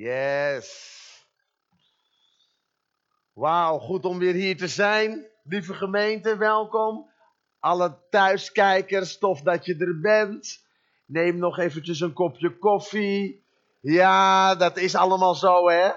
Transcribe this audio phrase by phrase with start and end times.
[0.00, 0.68] Yes.
[3.32, 5.26] Wauw, goed om weer hier te zijn.
[5.42, 7.10] Lieve gemeente, welkom.
[7.58, 10.64] Alle thuiskijkers, tof dat je er bent.
[11.06, 13.44] Neem nog eventjes een kopje koffie.
[13.80, 15.90] Ja, dat is allemaal zo, hè?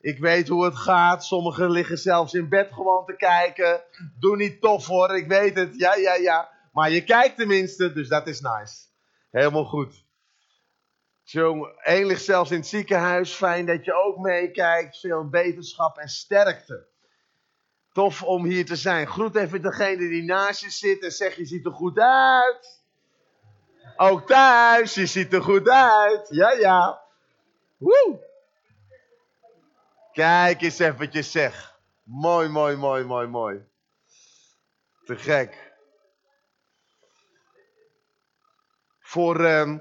[0.00, 1.24] Ik weet hoe het gaat.
[1.24, 3.82] Sommigen liggen zelfs in bed gewoon te kijken.
[4.18, 5.74] Doe niet tof hoor, ik weet het.
[5.76, 6.50] Ja, ja, ja.
[6.72, 8.86] Maar je kijkt tenminste, dus dat is nice.
[9.30, 10.03] Helemaal goed.
[11.24, 13.34] Jong, één zelfs in het ziekenhuis.
[13.34, 15.00] Fijn dat je ook meekijkt.
[15.00, 16.86] Veel wetenschap en sterkte.
[17.92, 19.06] Tof om hier te zijn.
[19.06, 22.82] Groet even degene die naast je zit en zeg je ziet er goed uit.
[23.96, 26.28] Ook thuis, je ziet er goed uit.
[26.30, 27.02] Ja, ja.
[27.76, 28.32] Woe!
[30.12, 31.78] Kijk eens eventjes zeg.
[32.02, 33.64] Mooi, mooi, mooi, mooi, mooi.
[35.04, 35.72] Te gek.
[38.98, 39.78] Voor uh,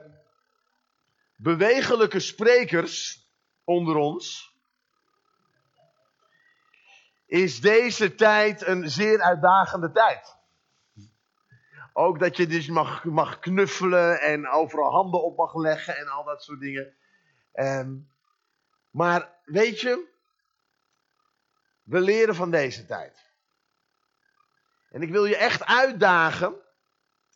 [1.44, 3.28] bewegelijke sprekers
[3.64, 4.56] onder ons
[7.26, 10.36] is deze tijd een zeer uitdagende tijd.
[11.94, 16.24] Ook dat je dus mag, mag knuffelen en overal handen op mag leggen en al
[16.24, 16.96] dat soort dingen.
[17.54, 18.12] Um,
[18.92, 20.08] maar weet je,
[21.84, 23.32] we leren van deze tijd.
[24.90, 26.56] En ik wil je echt uitdagen,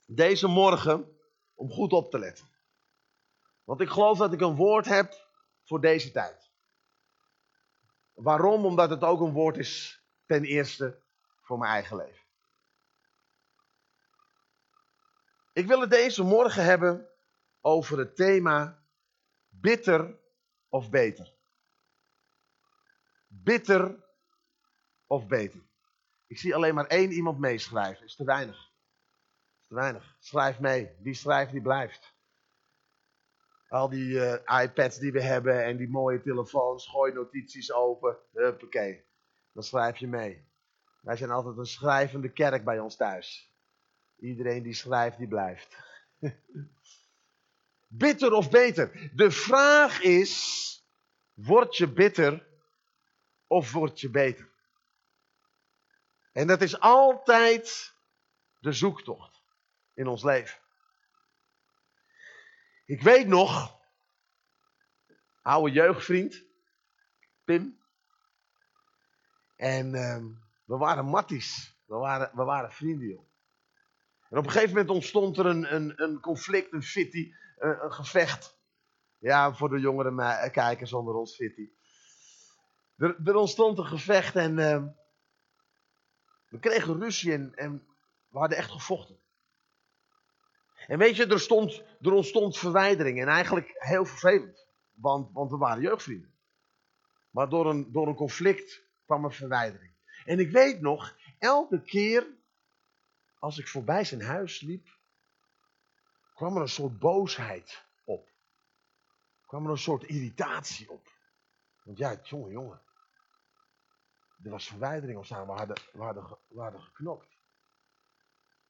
[0.06, 1.18] deze morgen,
[1.56, 2.57] om goed op te letten.
[3.68, 5.30] Want ik geloof dat ik een woord heb
[5.64, 6.52] voor deze tijd.
[8.14, 8.66] Waarom?
[8.66, 11.02] Omdat het ook een woord is ten eerste
[11.42, 12.26] voor mijn eigen leven.
[15.54, 17.10] Ik wil het deze morgen hebben
[17.62, 18.84] over het thema
[19.50, 20.20] bitter
[20.70, 21.34] of beter.
[23.28, 24.06] Bitter
[25.08, 25.62] of beter.
[26.28, 28.06] Ik zie alleen maar één iemand meeschrijven.
[28.06, 28.72] Is te weinig.
[29.62, 30.16] Is te weinig.
[30.20, 30.96] Schrijf mee.
[31.00, 32.17] Wie schrijft, die blijft.
[33.68, 38.18] Al die uh, iPads die we hebben en die mooie telefoons, gooi notities open.
[38.34, 39.06] Huppakee.
[39.54, 40.46] Dan schrijf je mee.
[41.02, 43.52] Wij zijn altijd een schrijvende kerk bij ons thuis.
[44.20, 45.78] Iedereen die schrijft, die blijft.
[47.88, 49.12] bitter of beter?
[49.14, 50.86] De vraag is:
[51.34, 52.48] word je bitter
[53.48, 54.50] of word je beter?
[56.32, 57.94] En dat is altijd
[58.60, 59.42] de zoektocht
[59.94, 60.60] in ons leven.
[62.88, 63.80] Ik weet nog,
[65.42, 66.44] oude jeugdvriend,
[67.44, 67.80] Pim.
[69.56, 70.26] En uh,
[70.66, 71.76] we waren matties.
[71.86, 73.26] We waren, we waren vrienden, joh.
[74.30, 77.94] En op een gegeven moment ontstond er een, een, een conflict, een fitty, een, een,
[77.94, 78.60] gevecht.
[79.18, 81.70] Ja, voor de jongere kijkers onder ons fitty.
[82.98, 84.84] Er, er ontstond een gevecht en uh,
[86.50, 87.88] we kregen ruzie en
[88.30, 89.20] we hadden echt gevochten.
[90.88, 94.68] En weet je, er, stond, er ontstond verwijdering en eigenlijk heel vervelend.
[94.94, 96.34] Want, want we waren jeugdvrienden.
[97.30, 99.94] Maar door een, door een conflict kwam er verwijdering.
[100.26, 102.28] En ik weet nog, elke keer
[103.40, 104.88] als ik voorbij zijn huis liep,
[106.36, 108.30] kwam er een soort boosheid op.
[109.46, 111.08] kwam er een soort irritatie op.
[111.84, 112.82] Want ja, jongen, jongen.
[114.44, 117.28] Er was verwijdering of We hadden, we, hadden, we hadden geknokt.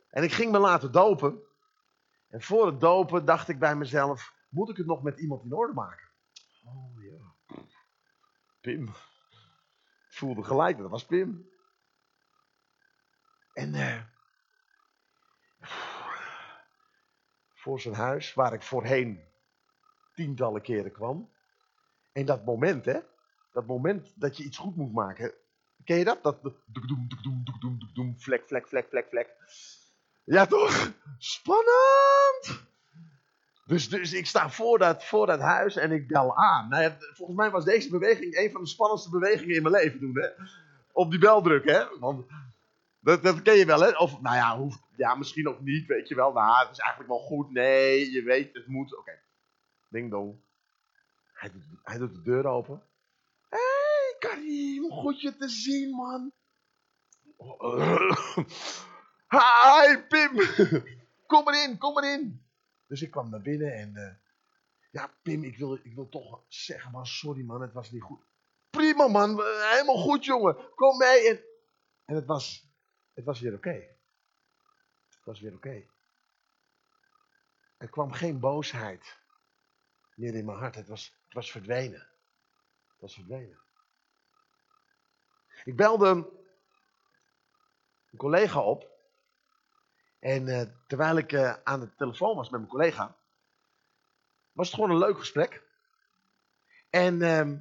[0.09, 1.41] En ik ging me laten dopen.
[2.27, 5.53] En voor het dopen dacht ik bij mezelf: moet ik het nog met iemand in
[5.53, 6.09] orde maken?
[6.63, 7.35] Oh ja.
[8.61, 8.88] Pim.
[10.09, 11.49] Ik voelde gelijk, dat was Pim.
[13.53, 14.01] En uh,
[17.53, 19.23] voor zijn huis, waar ik voorheen
[20.13, 21.31] tientallen keren kwam.
[22.11, 22.99] En dat moment, hè?
[23.51, 25.33] Dat moment dat je iets goed moet maken.
[25.83, 26.23] Ken je dat?
[26.23, 26.39] Dat
[28.17, 29.35] vlek, vlek, vlek, vlek, vlek.
[30.27, 30.91] Ja, toch?
[31.17, 32.65] Spannend!
[33.65, 36.69] Dus, dus ik sta voor dat, voor dat huis en ik bel aan.
[36.69, 40.17] Nou volgens mij was deze beweging een van de spannendste bewegingen in mijn leven doen.
[40.17, 40.27] Hè?
[40.91, 41.99] Op die bel drukken, hè?
[41.99, 42.25] Want
[42.99, 43.90] dat, dat ken je wel, hè?
[43.90, 46.34] Of, nou ja, hoeft, ja, misschien ook niet, weet je wel.
[46.34, 47.52] Nou, het is eigenlijk wel goed.
[47.52, 48.97] Nee, je weet, het moet.
[48.97, 49.19] Oké.
[49.90, 50.35] Ding dong.
[51.34, 52.84] Hij doet, hij doet de deur open.
[53.49, 56.31] Hé, hey, Karim, goed je te zien, man.
[59.29, 60.32] Hi, Pim.
[61.28, 62.46] Kom erin, kom erin.
[62.88, 63.94] Dus ik kwam naar binnen en...
[63.96, 64.14] Uh,
[64.91, 68.20] ja, Pim, ik wil, ik wil toch zeggen, man, sorry man, het was niet goed.
[68.70, 69.29] Prima man,
[69.72, 70.56] helemaal goed jongen.
[70.76, 71.29] Kom mee.
[71.29, 71.44] En,
[72.06, 72.68] en het was
[73.18, 73.88] het was weer oké.
[75.09, 75.85] Het was weer oké.
[77.78, 79.18] Er kwam geen boosheid
[80.16, 80.76] meer in mijn hart.
[80.76, 82.08] Het was, het was verdwenen.
[82.88, 83.59] Het was verdwenen.
[85.64, 86.08] Ik belde
[88.12, 88.97] een collega op.
[90.19, 93.16] En uh, terwijl ik uh, aan de telefoon was met mijn collega,
[94.52, 95.64] was het gewoon een leuk gesprek.
[96.90, 97.58] En ehm,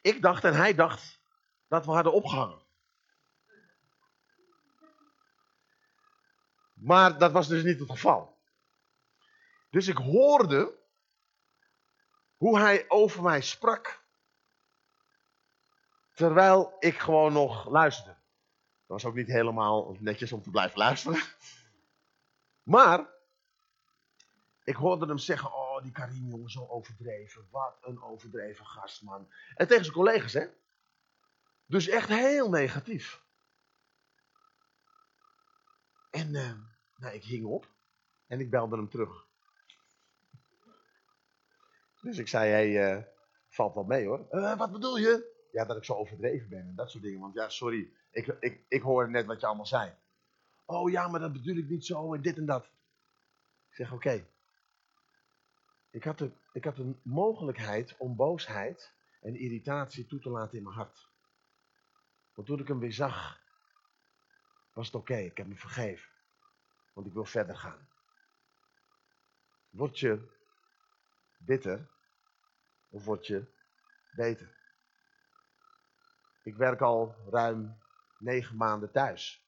[0.00, 1.20] ik dacht en hij dacht
[1.68, 2.64] dat we hadden opgehangen.
[6.74, 8.36] Maar dat was dus niet het geval.
[9.70, 10.78] Dus ik hoorde
[12.36, 14.04] hoe hij over mij sprak.
[16.14, 18.15] Terwijl ik gewoon nog luisterde.
[18.86, 21.20] Dat was ook niet helemaal netjes om te blijven luisteren.
[22.62, 23.08] Maar
[24.64, 27.48] ik hoorde hem zeggen: Oh, die Karim, jongen, zo overdreven.
[27.50, 29.28] Wat een overdreven gast, man.
[29.54, 30.46] En tegen zijn collega's, hè?
[31.66, 33.24] Dus echt heel negatief.
[36.10, 36.52] En uh,
[36.96, 37.68] nou, ik hing op
[38.26, 39.26] en ik belde hem terug.
[42.00, 43.02] Dus ik zei: Hey, uh,
[43.48, 44.26] valt wel mee hoor.
[44.30, 45.34] Uh, wat bedoel je?
[45.52, 47.20] Ja, dat ik zo overdreven ben en dat soort dingen.
[47.20, 49.94] Want ja, sorry, ik, ik, ik hoorde net wat je allemaal zei.
[50.64, 52.64] Oh ja, maar dat bedoel ik niet zo en dit en dat.
[53.68, 54.26] Ik zeg: Oké.
[55.90, 60.62] Ik had, de, ik had de mogelijkheid om boosheid en irritatie toe te laten in
[60.62, 61.08] mijn hart.
[62.34, 63.40] Want toen ik hem weer zag,
[64.72, 66.10] was het oké, ik heb hem vergeven.
[66.92, 67.88] Want ik wil verder gaan.
[69.70, 70.28] Word je
[71.38, 71.88] bitter
[72.88, 73.44] of word je
[74.12, 74.56] beter?
[76.42, 77.84] Ik werk al ruim
[78.18, 79.44] negen maanden thuis.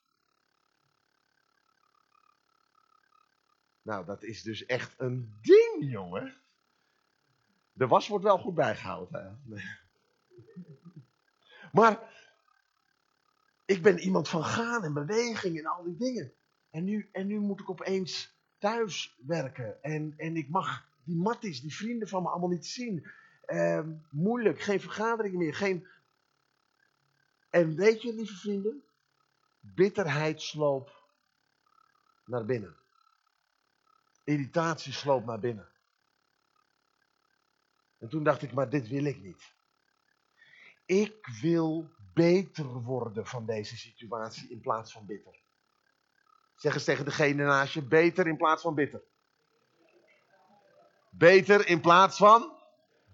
[3.82, 6.34] Nou, dat is dus echt een ding, jongen.
[7.72, 9.40] De was wordt wel goed bijgehouden.
[9.48, 9.60] Hè?
[11.72, 12.00] Maar
[13.64, 16.32] ik ben iemand van gaan en beweging en al die dingen.
[16.70, 19.82] En nu, en nu moet ik opeens thuis werken.
[19.82, 23.06] En, en ik mag die matties, die vrienden van me allemaal niet zien.
[23.46, 23.80] Uh,
[24.10, 25.54] moeilijk, geen vergadering meer.
[25.54, 25.86] Geen...
[27.58, 28.84] En weet je, lieve vrienden,
[29.60, 31.10] bitterheid sloop
[32.24, 32.76] naar binnen.
[34.24, 35.68] Irritatie sloop naar binnen.
[37.98, 39.54] En toen dacht ik, maar dit wil ik niet.
[40.84, 45.40] Ik wil beter worden van deze situatie in plaats van bitter.
[46.56, 49.02] Zeg eens tegen degene naast je, beter in plaats van bitter.
[51.10, 52.58] Beter in plaats van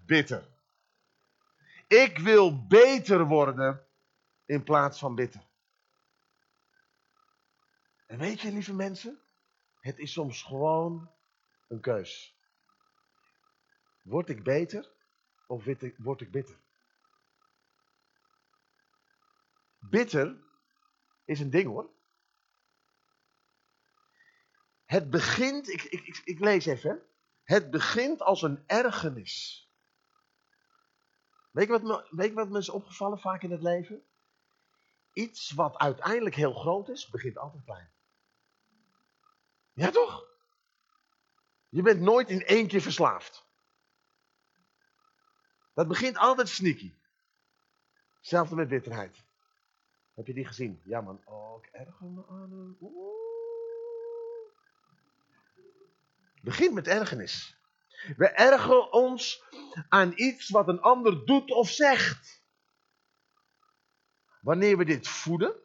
[0.05, 0.47] bitter.
[1.87, 3.85] Ik wil beter worden
[4.45, 5.47] in plaats van bitter.
[8.05, 9.19] En weet je, lieve mensen,
[9.79, 11.11] het is soms gewoon
[11.67, 12.35] een keus.
[14.01, 14.91] Word ik beter
[15.47, 15.63] of
[15.97, 16.57] word ik bitter?
[19.79, 20.37] Bitter
[21.25, 21.93] is een ding hoor.
[24.85, 27.05] Het begint, ik, ik, ik, lees even.
[27.43, 29.69] Het begint als een ergernis.
[31.51, 34.03] Weet je, wat me, weet je wat me is opgevallen vaak in het leven?
[35.15, 37.91] Iets wat uiteindelijk heel groot is, begint altijd klein.
[39.73, 40.27] Ja toch?
[41.69, 43.45] Je bent nooit in één keer verslaafd.
[45.73, 46.93] Dat begint altijd sneaky.
[48.17, 49.23] Hetzelfde met bitterheid.
[50.13, 50.81] Heb je die gezien?
[50.83, 52.77] Ja man, oh, ik erger me aan een...
[56.41, 57.57] Begint met ergernis.
[58.17, 59.43] We ergeren ons
[59.89, 62.44] aan iets wat een ander doet of zegt.
[64.45, 65.55] Wanneer we dit voeden,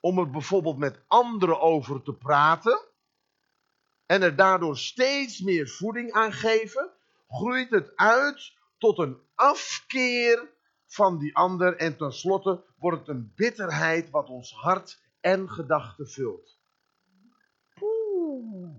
[0.00, 2.80] om er bijvoorbeeld met anderen over te praten,
[4.06, 6.90] en er daardoor steeds meer voeding aan geven,
[7.28, 10.48] groeit het uit tot een afkeer
[10.86, 16.58] van die ander en tenslotte wordt het een bitterheid wat ons hart en gedachten vult.
[17.74, 18.76] Poeh.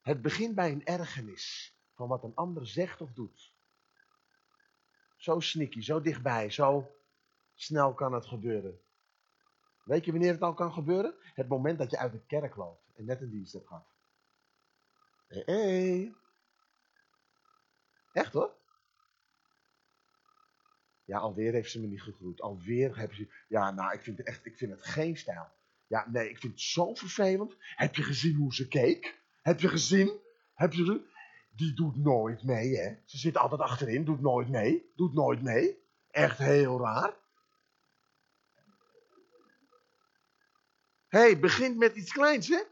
[0.00, 3.52] Het begint bij een ergernis van wat een ander zegt of doet.
[5.16, 6.90] Zo sneaky, zo dichtbij, zo
[7.62, 8.80] snel kan het gebeuren.
[9.84, 11.14] Weet je wanneer het al kan gebeuren?
[11.34, 13.86] Het moment dat je uit de kerk loopt en net een dienst hebt gehad.
[15.26, 16.14] Hé, hey,
[18.12, 18.54] Echt hoor.
[21.04, 22.40] Ja, alweer heeft ze me niet gegroet.
[22.40, 23.28] Alweer hebben ze.
[23.48, 24.46] Ja, nou, ik vind het echt.
[24.46, 25.46] Ik vind het geen stijl.
[25.86, 27.56] Ja, nee, ik vind het zo vervelend.
[27.58, 29.20] Heb je gezien hoe ze keek?
[29.42, 30.20] Heb je gezien?
[30.54, 31.10] Heb je.
[31.56, 32.96] Die doet nooit mee, hè?
[33.04, 34.92] Ze zit altijd achterin, doet nooit mee.
[34.96, 35.78] Doet nooit mee.
[36.10, 37.14] Echt heel raar.
[40.94, 42.62] Hé, hey, begint met iets kleins, hè?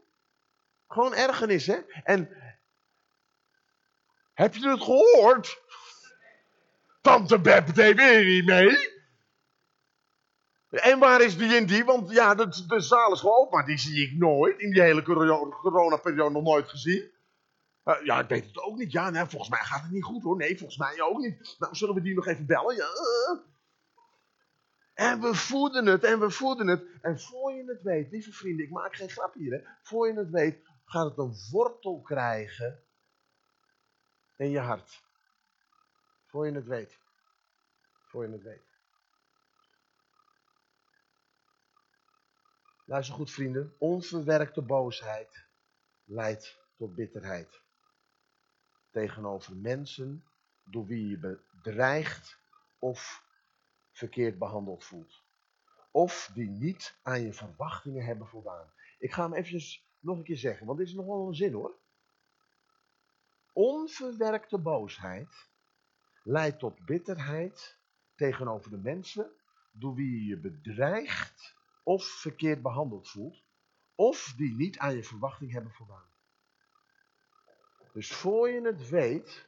[0.87, 1.77] Gewoon ergernis, hè?
[2.03, 2.29] En
[4.33, 5.61] heb je het gehoord?
[7.01, 8.89] Tante Beb deed weer niet mee.
[10.69, 11.85] En waar is die en die?
[11.85, 14.59] Want ja, de, de zaal is gewoon maar die zie ik nooit.
[14.59, 17.11] In die hele coronaperiode nog nooit gezien.
[17.85, 18.91] Uh, ja, ik weet het ook niet.
[18.91, 20.37] Ja, nee, volgens mij gaat het niet goed hoor.
[20.37, 21.55] Nee, volgens mij ook niet.
[21.59, 22.75] Nou, zullen we die nog even bellen?
[22.75, 22.89] Ja.
[25.01, 26.83] En we voeden het en we voeden het.
[27.01, 29.51] En voor je het weet, lieve vrienden, ik maak geen grap hier.
[29.51, 29.69] Hè.
[29.81, 32.83] Voor je het weet, gaat het een wortel krijgen
[34.37, 35.03] in je hart.
[36.25, 36.99] Voor je het weet.
[38.07, 38.69] Voor je het weet.
[42.85, 43.75] Luister goed, vrienden.
[43.77, 45.45] Onverwerkte boosheid
[46.03, 47.61] leidt tot bitterheid.
[48.91, 50.23] Tegenover mensen
[50.63, 52.37] door wie je bedreigd
[52.79, 53.29] of
[54.01, 55.23] verkeerd behandeld voelt.
[55.91, 58.71] Of die niet aan je verwachtingen hebben voldaan.
[58.99, 61.53] Ik ga hem eventjes nog een keer zeggen, want dit is nog wel een zin
[61.53, 61.75] hoor.
[63.53, 65.49] Onverwerkte boosheid
[66.23, 67.77] leidt tot bitterheid
[68.15, 69.31] tegenover de mensen
[69.71, 73.43] door wie je je bedreigd of verkeerd behandeld voelt,
[73.95, 76.09] of die niet aan je verwachting hebben voldaan.
[77.93, 79.45] Dus voor je het weet,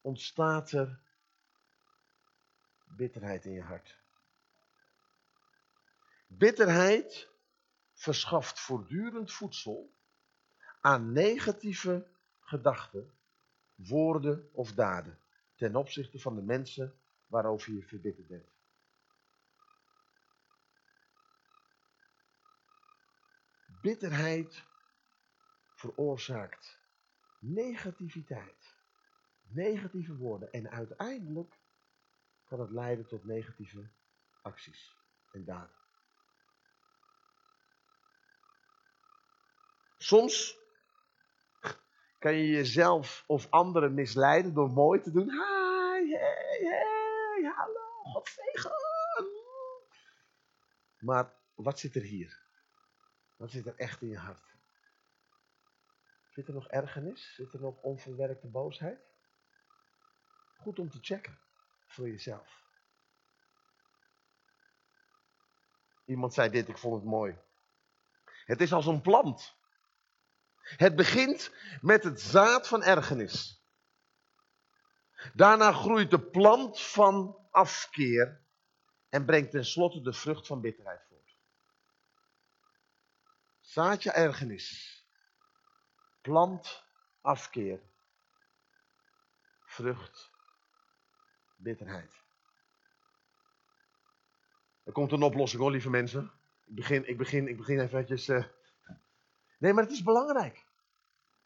[0.00, 1.00] ontstaat er
[2.96, 3.98] bitterheid in je hart.
[6.26, 7.28] Bitterheid
[7.92, 9.94] verschaft voortdurend voedsel
[10.80, 12.06] aan negatieve
[12.40, 13.14] gedachten,
[13.74, 15.18] woorden of daden
[15.54, 18.54] ten opzichte van de mensen waarover je verbitterd bent.
[23.80, 24.64] Bitterheid
[25.74, 26.78] veroorzaakt
[27.38, 28.74] negativiteit,
[29.48, 31.55] negatieve woorden en uiteindelijk
[32.46, 33.88] kan het leiden tot negatieve
[34.42, 34.96] acties
[35.32, 35.74] en daden.
[39.98, 40.58] Soms
[42.18, 45.30] kan je jezelf of anderen misleiden door mooi te doen.
[45.30, 48.72] Hi, hey, hey, hallo, God zegen.
[50.98, 52.44] Maar wat zit er hier?
[53.36, 54.54] Wat zit er echt in je hart?
[56.30, 57.34] Zit er nog ergernis?
[57.34, 59.00] Zit er nog onverwerkte boosheid?
[60.56, 61.38] Goed om te checken
[61.96, 62.64] voor jezelf.
[66.04, 67.38] Iemand zei dit, ik vond het mooi.
[68.24, 69.54] Het is als een plant.
[70.58, 73.62] Het begint met het zaad van ergernis.
[75.34, 78.40] Daarna groeit de plant van afkeer
[79.08, 81.38] en brengt tenslotte de vrucht van bitterheid voort.
[83.60, 85.00] Zaadje ergernis.
[86.20, 86.84] Plant
[87.20, 87.82] afkeer.
[89.64, 90.35] Vrucht
[91.66, 92.12] bitterheid.
[94.84, 96.30] Er komt een oplossing hoor, lieve mensen.
[96.66, 98.28] Ik begin, ik begin, ik begin eventjes...
[98.28, 98.44] Uh...
[99.58, 100.64] Nee, maar het is belangrijk.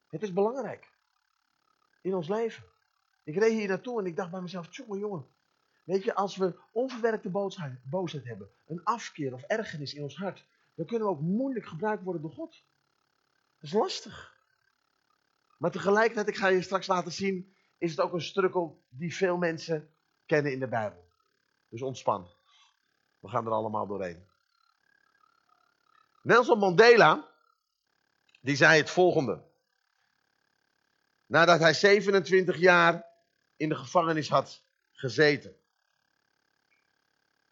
[0.09, 0.91] Het is belangrijk.
[2.03, 2.65] In ons leven.
[3.25, 5.27] Ik reed hier naartoe en ik dacht bij mezelf, jongen, jongen.
[5.85, 10.47] Weet je, als we onverwerkte boosheid, boosheid hebben, een afkeer of ergernis in ons hart,
[10.75, 12.65] dan kunnen we ook moeilijk gebruikt worden door God.
[13.59, 14.37] Dat is lastig.
[15.59, 19.37] Maar tegelijkertijd, ik ga je straks laten zien, is het ook een strukkel die veel
[19.37, 19.91] mensen
[20.31, 21.09] kennen in de Bijbel.
[21.69, 22.31] Dus ontspan.
[23.19, 24.29] We gaan er allemaal doorheen.
[26.23, 27.29] Nelson Mandela,
[28.41, 29.45] die zei het volgende.
[31.27, 33.07] Nadat hij 27 jaar
[33.57, 35.57] in de gevangenis had gezeten.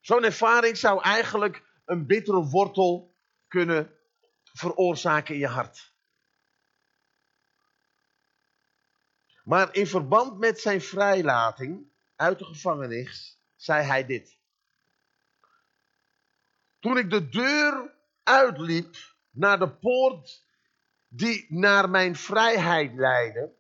[0.00, 3.16] Zo'n ervaring zou eigenlijk een bittere wortel
[3.49, 3.99] kunnen
[4.42, 5.92] veroorzaken in je hart.
[9.44, 11.88] Maar in verband met zijn vrijlating
[12.19, 14.39] uit de gevangenis zei hij dit.
[16.81, 18.97] Toen ik de deur uitliep
[19.31, 20.45] naar de poort
[21.09, 23.53] die naar mijn vrijheid leidde,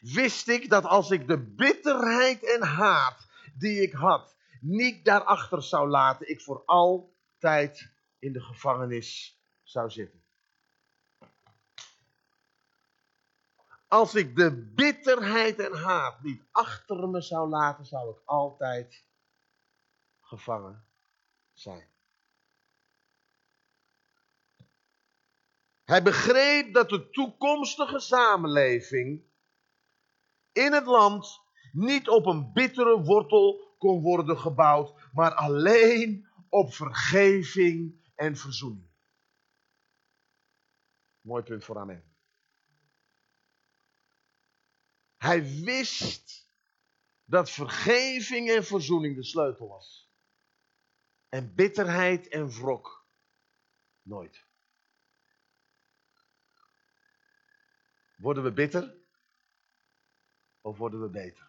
[0.00, 5.88] wist ik dat als ik de bitterheid en haat die ik had niet daarachter zou
[5.88, 10.17] laten, ik voor altijd in de gevangenis zou zitten.
[13.88, 19.04] Als ik de bitterheid en haat niet achter me zou laten, zou ik altijd
[20.20, 20.86] gevangen
[21.52, 21.88] zijn.
[25.84, 29.22] Hij begreep dat de toekomstige samenleving
[30.52, 31.40] in het land
[31.72, 38.88] niet op een bittere wortel kon worden gebouwd, maar alleen op vergeving en verzoening.
[41.20, 42.07] Mooi punt voor amen.
[45.18, 46.48] Hij wist
[47.24, 50.10] dat vergeving en verzoening de sleutel was.
[51.28, 53.06] En bitterheid en wrok
[54.02, 54.46] nooit.
[58.16, 58.96] Worden we bitter?
[60.60, 61.46] Of worden we beter?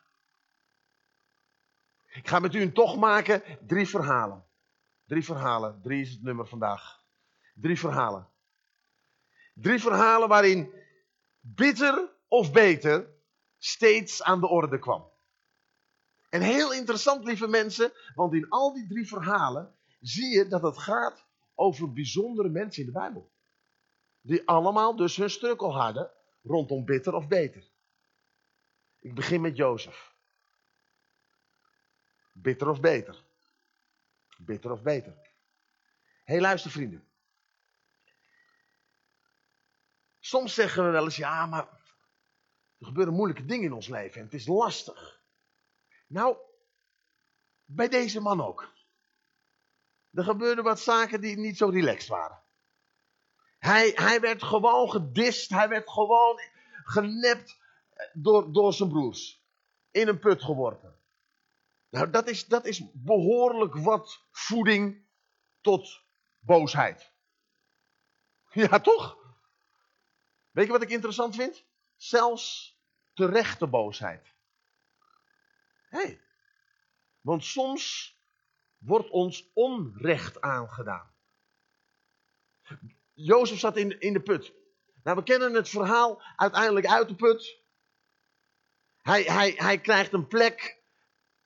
[2.08, 3.68] Ik ga met u een tocht maken.
[3.68, 4.46] Drie verhalen.
[5.06, 5.82] Drie verhalen.
[5.82, 7.04] Drie is het nummer vandaag.
[7.54, 8.30] Drie verhalen.
[9.54, 10.74] Drie verhalen waarin
[11.40, 13.19] bitter of beter
[13.60, 15.12] steeds aan de orde kwam.
[16.30, 20.78] En heel interessant, lieve mensen, want in al die drie verhalen zie je dat het
[20.78, 21.26] gaat
[21.56, 23.32] over bijzondere mensen in de Bijbel.
[24.22, 26.12] Die allemaal dus hun strukkel hadden
[26.44, 27.70] rondom bitter of beter.
[29.00, 30.14] Ik begin met Jozef.
[32.34, 33.24] Bitter of beter.
[34.38, 35.14] Bitter of beter.
[36.24, 37.08] Hé, hey, luister vrienden.
[40.20, 41.79] Soms zeggen we wel eens, ja, maar
[42.80, 45.22] er gebeuren moeilijke dingen in ons leven en het is lastig.
[46.08, 46.38] Nou,
[47.66, 48.74] bij deze man ook.
[50.12, 52.42] Er gebeurden wat zaken die niet zo relaxed waren.
[53.60, 56.40] Hij, hij werd gewoon gedist, hij werd gewoon
[56.84, 57.58] genept
[58.14, 59.44] door, door zijn broers.
[59.92, 61.00] In een put geworpen.
[61.90, 65.06] Nou, dat is, dat is behoorlijk wat voeding
[65.62, 66.02] tot
[66.40, 67.12] boosheid.
[68.52, 69.18] Ja, toch?
[70.52, 71.66] Weet je wat ik interessant vind?
[72.00, 72.78] Zelfs
[73.14, 74.34] terechte boosheid.
[75.90, 76.20] Hé.
[77.22, 78.18] Want soms
[78.78, 81.14] wordt ons onrecht aangedaan.
[83.14, 84.54] Jozef zat in, in de put.
[85.04, 87.62] Nou, we kennen het verhaal uiteindelijk uit de put.
[89.02, 90.84] Hij, hij, hij krijgt een plek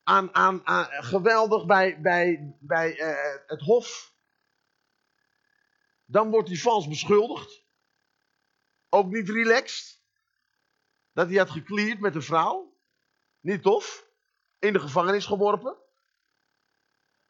[0.03, 4.13] aan, aan, aan geweldig bij, bij, bij uh, het hof.
[6.05, 7.63] Dan wordt hij vals beschuldigd.
[8.89, 10.02] Ook niet relaxed.
[11.13, 12.77] Dat hij had gekleerd met een vrouw.
[13.39, 14.07] Niet tof.
[14.59, 15.77] In de gevangenis geworpen.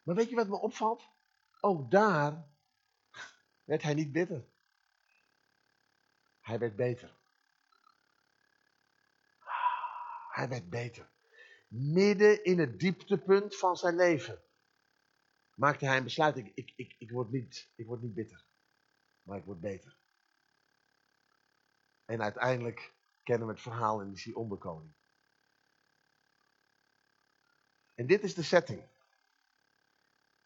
[0.02, 1.08] Maar weet je wat me opvalt?
[1.60, 2.48] Ook daar
[3.64, 4.44] werd hij niet bitter.
[6.40, 7.16] Hij werd beter.
[10.30, 11.10] Hij werd beter.
[11.68, 14.42] Midden in het dieptepunt van zijn leven
[15.54, 16.36] maakte hij een besluit.
[16.36, 18.44] Ik, ik, ik, ik, word, niet, ik word niet bitter,
[19.22, 19.96] maar ik word beter.
[22.04, 22.94] En uiteindelijk
[23.24, 24.92] kennen we het verhaal en is hij onderkoning.
[27.94, 28.88] En dit is de setting.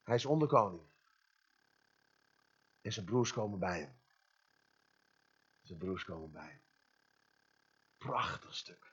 [0.03, 0.83] Hij is onderkoning.
[2.81, 3.99] En zijn broers komen bij hem.
[5.63, 6.62] Zijn broers komen bij hem.
[7.97, 8.93] Prachtig stuk.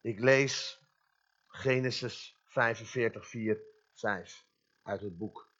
[0.00, 0.80] Ik lees
[1.46, 3.60] Genesis 45, 4,
[3.92, 4.46] 5
[4.82, 5.50] uit het boek.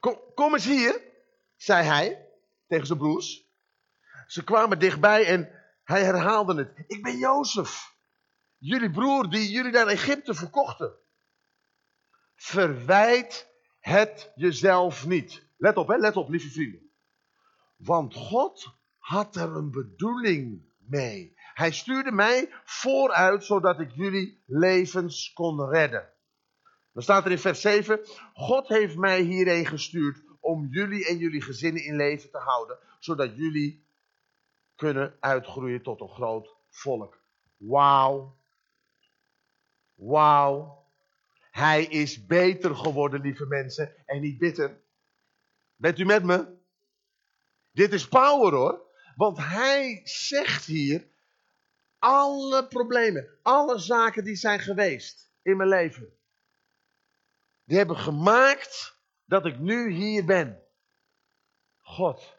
[0.00, 1.02] Kom, kom eens hier,
[1.56, 2.28] zei hij
[2.66, 3.51] tegen zijn broers.
[4.32, 5.48] Ze kwamen dichtbij en
[5.84, 6.84] hij herhaalde het.
[6.86, 7.96] Ik ben Jozef,
[8.58, 10.92] jullie broer die jullie naar Egypte verkochten.
[12.34, 13.48] Verwijt
[13.80, 15.46] het jezelf niet.
[15.56, 15.96] Let op, hè?
[15.96, 16.90] let op, lieve vrienden.
[17.76, 21.32] Want God had er een bedoeling mee.
[21.36, 26.12] Hij stuurde mij vooruit zodat ik jullie levens kon redden.
[26.92, 28.00] Dan staat er in vers 7:
[28.34, 33.36] God heeft mij hierheen gestuurd om jullie en jullie gezinnen in leven te houden, zodat
[33.36, 33.90] jullie
[34.82, 37.20] kunnen uitgroeien tot een groot volk.
[37.56, 38.36] Wauw.
[39.94, 40.86] Wauw.
[41.50, 44.80] Hij is beter geworden, lieve mensen, en niet bitter.
[45.76, 46.56] Bent u met me?
[47.72, 48.80] Dit is power hoor.
[49.16, 51.06] Want hij zegt hier
[51.98, 56.16] alle problemen, alle zaken die zijn geweest in mijn leven.
[57.64, 60.62] Die hebben gemaakt dat ik nu hier ben.
[61.80, 62.36] God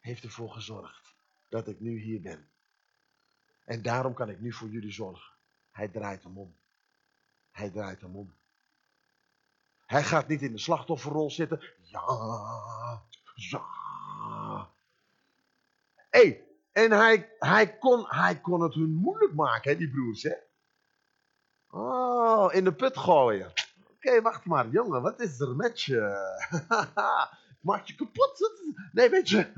[0.00, 1.07] heeft ervoor gezorgd
[1.48, 2.48] dat ik nu hier ben.
[3.64, 5.32] En daarom kan ik nu voor jullie zorgen.
[5.70, 6.54] Hij draait hem om.
[7.50, 8.34] Hij draait hem om.
[9.86, 11.60] Hij gaat niet in de slachtofferrol zitten.
[11.82, 13.02] Ja,
[13.34, 13.64] ja.
[16.10, 20.34] Hey, en hij, hij, kon, hij kon het hun moeilijk maken, hè, die broers, hè.
[21.70, 23.52] Oh, in de put gooien.
[23.90, 26.00] Oké, wacht maar, jongen, wat is er met je?
[27.60, 28.52] Maak je kapot?
[28.92, 29.52] Nee, weet je.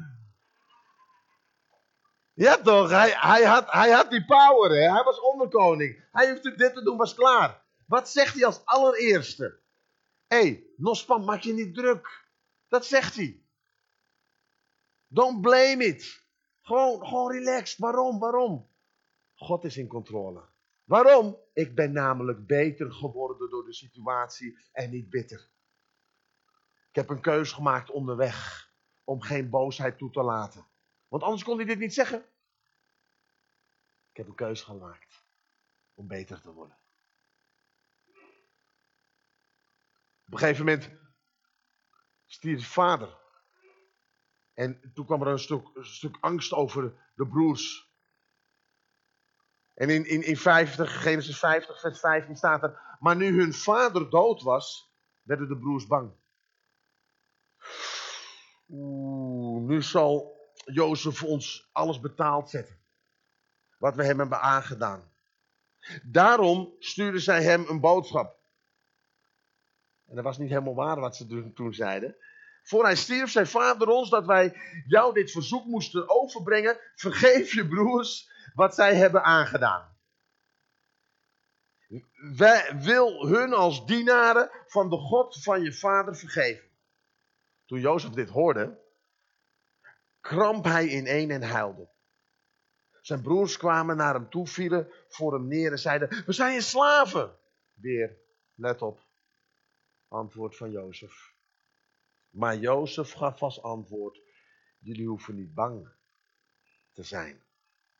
[2.41, 4.93] Ja toch, hij, hij, had, hij had die power, hè?
[4.93, 6.05] hij was onderkoning.
[6.13, 7.63] Hij heeft dit te doen, was klaar.
[7.87, 9.61] Wat zegt hij als allereerste?
[10.27, 12.29] Hé, hey, Nospan, maak je niet druk.
[12.69, 13.43] Dat zegt hij.
[15.07, 16.25] Don't blame it.
[16.61, 17.79] Gewoon, gewoon relaxed.
[17.79, 18.19] Waarom?
[18.19, 18.69] Waarom?
[19.35, 20.43] God is in controle.
[20.85, 21.37] Waarom?
[21.53, 25.49] Ik ben namelijk beter geworden door de situatie en niet bitter.
[26.89, 28.69] Ik heb een keus gemaakt onderweg
[29.05, 30.69] om geen boosheid toe te laten.
[31.09, 32.25] Want anders kon hij dit niet zeggen.
[34.11, 35.25] Ik heb een keus gemaakt
[35.95, 36.79] om beter te worden.
[40.27, 40.91] Op een gegeven moment
[42.27, 43.19] stierf vader.
[44.55, 47.89] En toen kwam er een stuk, stuk angst over de broers.
[49.75, 52.97] En in, in, in 50, Genesis 50, vers 15 staat er.
[52.99, 56.13] Maar nu hun vader dood was, werden de broers bang.
[58.69, 62.80] Oeh, nu zal Jozef ons alles betaald zetten.
[63.81, 65.13] Wat we hem hebben aangedaan.
[66.03, 68.39] Daarom stuurden zij hem een boodschap.
[70.07, 72.17] En dat was niet helemaal waar wat ze toen zeiden.
[72.63, 76.79] Voor hij stierf, zei vader ons dat wij jou dit verzoek moesten overbrengen.
[76.95, 79.97] Vergeef je broers wat zij hebben aangedaan.
[82.37, 86.69] wij, wil hun als dienaren van de God van je vader vergeven.
[87.67, 88.79] Toen Jozef dit hoorde,
[90.21, 91.89] kramp hij ineen en huilde.
[93.11, 96.61] Zijn broers kwamen naar hem toe, vielen voor hem neer en zeiden: We zijn je
[96.61, 97.39] slaven.
[97.73, 98.17] Weer,
[98.55, 99.07] let op,
[100.09, 101.35] antwoord van Jozef.
[102.29, 104.21] Maar Jozef gaf als antwoord:
[104.79, 105.89] Jullie hoeven niet bang
[106.93, 107.43] te zijn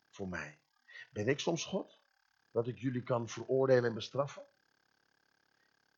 [0.09, 0.59] voor mij.
[1.11, 1.99] Ben ik soms God?
[2.51, 4.43] Dat ik jullie kan veroordelen en bestraffen?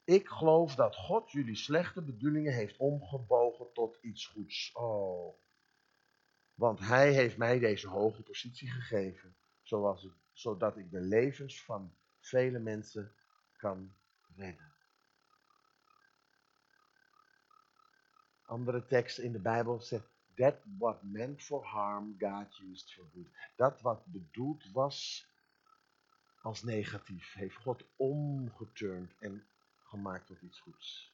[0.03, 4.71] Ik geloof dat God jullie slechte bedoelingen heeft omgebogen tot iets goeds.
[4.73, 5.41] Oh.
[6.55, 12.59] Want Hij heeft mij deze hoge positie gegeven, zoals zodat ik de levens van vele
[12.59, 13.15] mensen
[13.57, 13.93] kan
[14.35, 14.73] redden.
[18.45, 23.27] Andere tekst in de Bijbel zegt: That what meant for harm, God used for good.
[23.55, 25.27] Dat wat bedoeld was
[26.41, 29.47] als negatief, heeft God omgeturnd en
[29.83, 31.13] gemaakt tot iets goeds.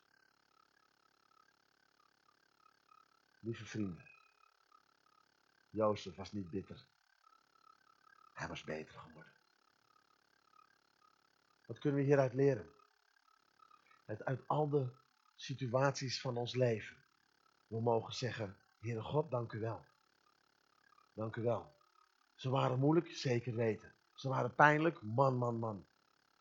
[3.40, 4.09] Lieve vrienden,
[5.70, 6.86] Jozef was niet bitter.
[8.34, 9.32] Hij was beter geworden.
[11.66, 12.70] Wat kunnen we hieruit leren?
[14.06, 14.90] Het uit al de
[15.36, 16.98] situaties van ons leven.
[17.68, 19.86] We mogen zeggen, Heere God, dank u wel.
[21.14, 21.74] Dank u wel.
[22.36, 23.96] Ze waren moeilijk, zeker weten.
[24.14, 25.88] Ze waren pijnlijk, man, man, man.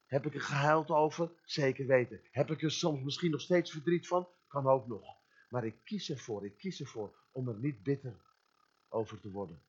[0.06, 1.30] Heb ik er gehuild over?
[1.44, 2.20] Zeker weten.
[2.30, 4.28] Heb ik er soms misschien nog steeds verdriet van?
[4.46, 5.16] Kan ook nog.
[5.48, 8.20] Maar ik kies ervoor, ik kies ervoor om er niet bitter
[8.88, 9.62] over te worden.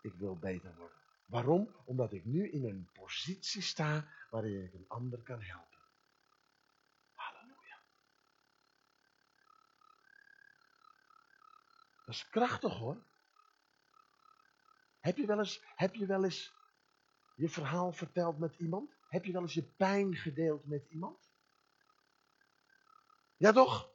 [0.00, 0.98] Ik wil beter worden.
[1.26, 1.74] Waarom?
[1.84, 5.78] Omdat ik nu in een positie sta waarin ik een ander kan helpen.
[7.12, 7.82] Halleluja.
[12.04, 13.08] Dat is krachtig hoor.
[15.00, 16.52] Heb je wel eens, heb je, wel eens
[17.34, 18.94] je verhaal verteld met iemand?
[19.08, 21.32] Heb je wel eens je pijn gedeeld met iemand?
[23.36, 23.90] Ja toch?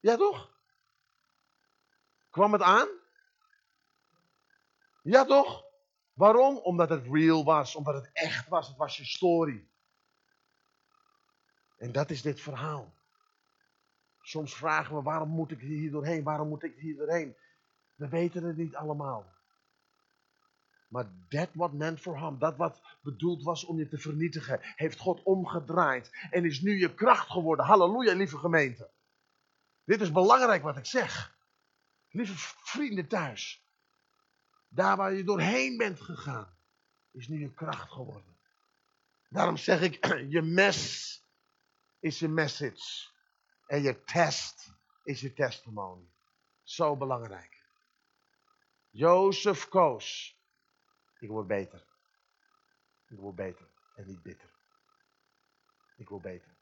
[0.00, 0.61] Ja toch?
[2.32, 2.88] Kwam het aan?
[5.02, 5.64] Ja toch?
[6.12, 6.56] Waarom?
[6.56, 9.68] Omdat het real was, omdat het echt was, het was je story.
[11.76, 12.94] En dat is dit verhaal.
[14.20, 16.22] Soms vragen we, waarom moet ik hier doorheen?
[16.22, 17.36] Waarom moet ik hier doorheen?
[17.94, 19.26] We weten het niet allemaal.
[20.88, 24.98] Maar dat wat meant for harm, dat wat bedoeld was om je te vernietigen, heeft
[24.98, 27.64] God omgedraaid en is nu je kracht geworden.
[27.64, 28.90] Halleluja, lieve gemeente.
[29.84, 31.40] Dit is belangrijk wat ik zeg.
[32.12, 33.64] Lieve vrienden thuis.
[34.68, 36.56] Daar waar je doorheen bent gegaan,
[37.10, 38.36] is nu je kracht geworden.
[39.28, 41.20] Daarom zeg ik, je mes
[42.00, 43.10] is je message.
[43.66, 44.72] En je test
[45.04, 46.10] is je testimony.
[46.62, 47.64] Zo belangrijk.
[48.90, 50.36] Jozef koos
[51.22, 51.84] ik word beter.
[53.08, 54.50] Ik word beter en niet bitter.
[55.96, 56.56] Ik word beter.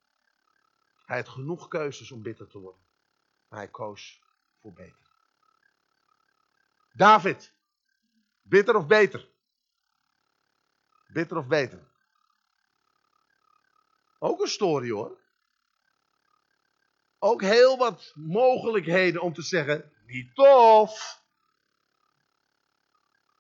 [1.04, 2.82] Hij had genoeg keuzes om bitter te worden.
[3.48, 4.22] Maar hij koos
[4.60, 5.09] voor beter.
[6.92, 7.52] David.
[8.42, 9.28] Bitter of beter?
[11.12, 11.88] Bitter of beter?
[14.18, 15.18] Ook een story hoor.
[17.18, 21.22] Ook heel wat mogelijkheden om te zeggen, niet tof.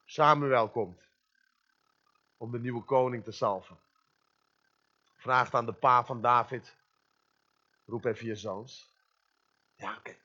[0.04, 1.02] Samuel komt
[2.36, 3.78] om de nieuwe koning te salven.
[5.14, 6.76] Vraagt aan de pa van David.
[7.86, 8.90] Roep even je zoons.
[9.76, 10.16] Ja, oké.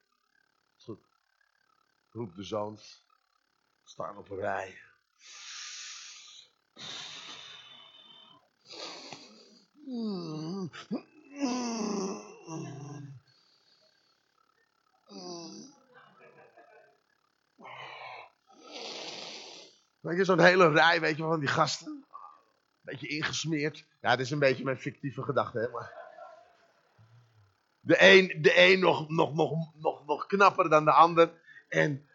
[0.78, 1.04] Is goed.
[2.12, 3.05] Roep de zoons.
[3.86, 4.78] Staan op een rij.
[20.00, 22.06] Weet je, zo'n hele rij, weet je, van die gasten
[22.86, 23.86] beetje ingesmeerd.
[24.02, 25.70] Ja, dat is een beetje mijn fictieve gedachte, hè.
[25.70, 26.04] Maar...
[27.80, 31.32] De een, de een nog, nog, nog, nog, nog knapper dan de ander.
[31.68, 32.10] En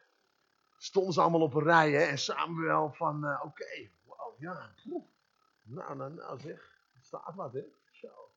[0.82, 2.02] stonden ze allemaal op een rij, hè.
[2.02, 3.90] En Samuel van, uh, oké, okay,
[4.38, 4.70] ja.
[5.62, 6.78] Nou, nou, nou zeg.
[7.00, 7.64] Staat wat, hè.
[7.92, 8.30] Zo.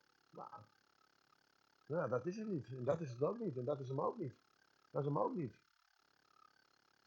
[1.86, 2.66] Ja, dat is het niet.
[2.66, 3.56] En dat is het ook niet.
[3.56, 4.34] En dat is hem ook niet.
[4.90, 5.54] Dat is hem ook niet.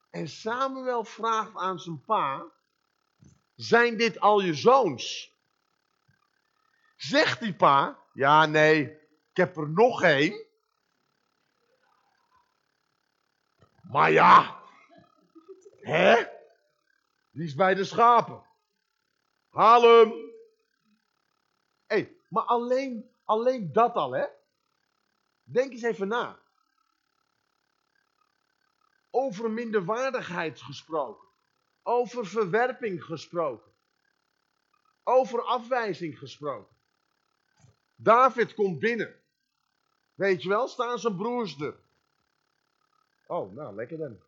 [0.10, 2.45] En Samuel vraagt aan zijn pa:
[3.56, 5.36] zijn dit al je zoons?
[6.95, 8.91] Zegt die pa, ja nee,
[9.30, 10.45] ik heb er nog één.
[13.82, 14.58] Maar ja,
[15.88, 16.26] hè?
[17.32, 18.45] Die is bij de schapen.
[19.50, 20.10] Haal hem.
[21.86, 24.26] Hé, hey, maar alleen, alleen dat al, hè?
[25.43, 26.39] Denk eens even na.
[29.10, 31.28] Over minderwaardigheid gesproken
[31.88, 33.71] over verwerping gesproken.
[35.04, 36.76] Over afwijzing gesproken.
[37.95, 39.15] David komt binnen.
[40.13, 41.76] Weet je wel, staan zijn broers er.
[43.28, 44.19] Oh, nou, lekker dan.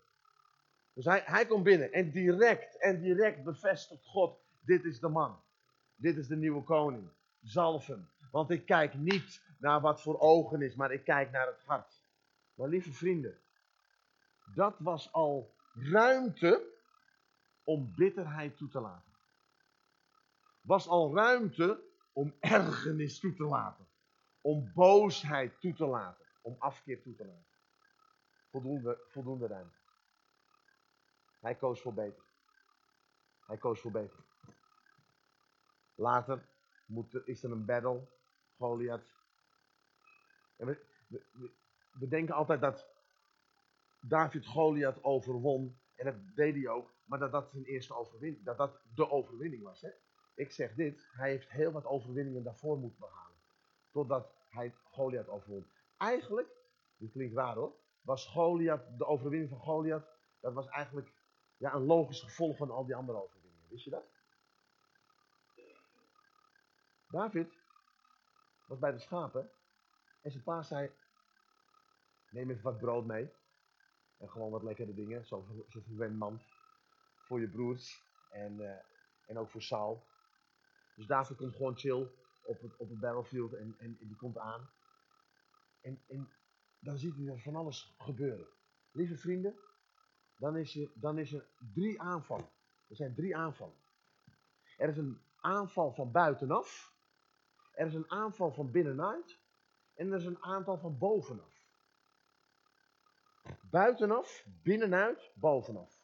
[1.00, 5.42] Dus hij, hij komt binnen en direct, en direct bevestigt God, dit is de man.
[5.96, 7.10] Dit is de nieuwe koning.
[7.42, 8.10] Zalf hem.
[8.32, 12.04] Want ik kijk niet naar wat voor ogen is, maar ik kijk naar het hart.
[12.54, 13.40] Maar lieve vrienden,
[14.56, 16.64] dat was al ruimte
[17.64, 19.12] om bitterheid toe te laten.
[20.62, 21.82] Was al ruimte
[22.14, 23.88] om ergernis toe te laten.
[24.42, 26.26] Om boosheid toe te laten.
[26.42, 27.58] Om afkeer toe te laten.
[28.50, 29.79] Voldoende, voldoende ruimte.
[31.40, 32.24] Hij koos voor beter.
[33.46, 34.20] Hij koos voor beter.
[35.96, 36.48] Later
[36.86, 38.08] moet, is er een battle.
[38.58, 39.14] Goliath.
[40.56, 40.68] En
[42.00, 42.88] we, denken altijd dat
[44.02, 45.80] David Goliath overwon.
[45.96, 46.92] En dat deed hij ook.
[47.06, 49.82] Maar dat dat zijn eerste overwinning, dat dat de overwinning was.
[49.82, 49.90] Hè?
[50.36, 53.38] Ik zeg dit, hij heeft heel wat overwinningen daarvoor moeten behalen.
[53.92, 55.68] Totdat hij Goliath overwon.
[55.98, 56.50] Eigenlijk,
[56.98, 60.08] dit klinkt raar hoor, was Goliath, de overwinning van Goliath,
[60.40, 61.12] dat was eigenlijk
[61.60, 63.70] ja, een logisch gevolg van al die andere overwinningen.
[63.70, 64.06] Wist je dat?
[67.08, 67.54] David
[68.68, 69.52] was bij de schapen
[70.22, 70.92] en zijn pa zei,
[72.30, 73.32] neem even wat brood mee.
[74.18, 76.42] En gewoon wat lekkere dingen, zo verwend man.
[77.18, 78.78] Voor je broers en, uh,
[79.26, 80.04] en ook voor Saul.
[80.96, 82.12] Dus David komt gewoon chill
[82.44, 84.70] op het, op het battlefield en, en, en die komt aan.
[85.82, 86.32] En, en
[86.80, 88.48] dan ziet hij er van alles gebeuren.
[88.92, 89.56] Lieve vrienden,
[90.40, 92.50] dan is, er, dan is er drie aanvallen.
[92.88, 93.78] Er zijn drie aanvallen.
[94.78, 96.94] Er is een aanval van buitenaf.
[97.72, 99.40] Er is een aanval van binnenuit.
[99.96, 101.68] En er is een aantal van bovenaf.
[103.62, 106.02] Buitenaf, binnenuit, bovenaf.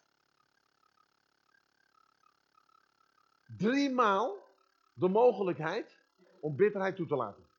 [3.58, 4.38] Driemaal
[4.94, 6.00] de mogelijkheid
[6.40, 7.50] om bitterheid toe te laten.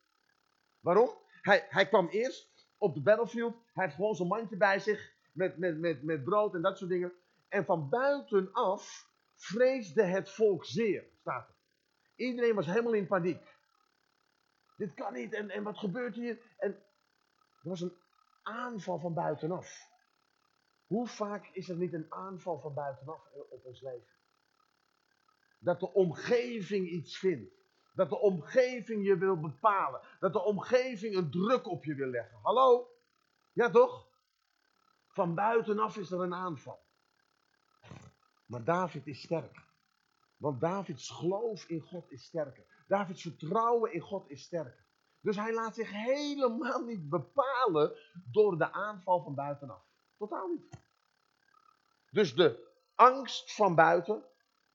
[0.79, 1.09] Waarom?
[1.41, 3.55] Hij, hij kwam eerst op de battlefield.
[3.73, 5.16] Hij heeft gewoon zijn mandje bij zich.
[5.37, 7.13] Met, met, met, met brood en dat soort dingen.
[7.47, 11.55] En van buitenaf vreesde het volk zeer, staat er.
[12.15, 13.55] Iedereen was helemaal in paniek.
[14.77, 16.39] Dit kan niet en, en wat gebeurt hier?
[16.57, 16.71] En
[17.61, 17.97] er was een
[18.43, 19.89] aanval van buitenaf.
[20.85, 24.15] Hoe vaak is er niet een aanval van buitenaf op ons leven?
[25.59, 27.53] Dat de omgeving iets vindt.
[27.93, 30.01] Dat de omgeving je wil bepalen.
[30.19, 32.39] Dat de omgeving een druk op je wil leggen.
[32.41, 32.89] Hallo?
[33.53, 34.06] Ja toch?
[35.17, 36.85] Van buitenaf is er een aanval.
[38.45, 39.61] Maar David is sterk.
[40.37, 42.83] Want Davids geloof in God is sterker.
[42.87, 44.85] Davids vertrouwen in God is sterker.
[45.21, 47.97] Dus hij laat zich helemaal niet bepalen
[48.31, 49.85] door de aanval van buitenaf.
[50.17, 50.79] Totaal niet.
[52.11, 54.23] Dus de angst van buiten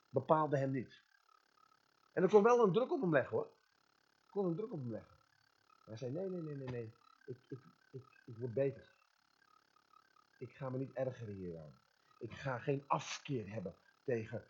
[0.08, 1.02] bepaalde hem niet.
[2.12, 3.50] En er kon wel een druk op hem leggen hoor.
[4.26, 5.16] Er kon een druk op hem leggen.
[5.66, 6.94] Maar hij zei: Nee, nee, nee, nee, nee.
[7.26, 7.58] Ik, ik,
[7.90, 8.91] ik, ik word beter.
[10.42, 11.78] Ik ga me niet ergeren hieraan.
[12.18, 14.48] Ik ga geen afkeer hebben tegen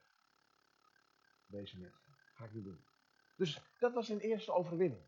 [1.46, 2.16] deze mensen.
[2.34, 2.84] Ga ik niet doen.
[3.36, 5.02] Dus dat was zijn eerste overwinning.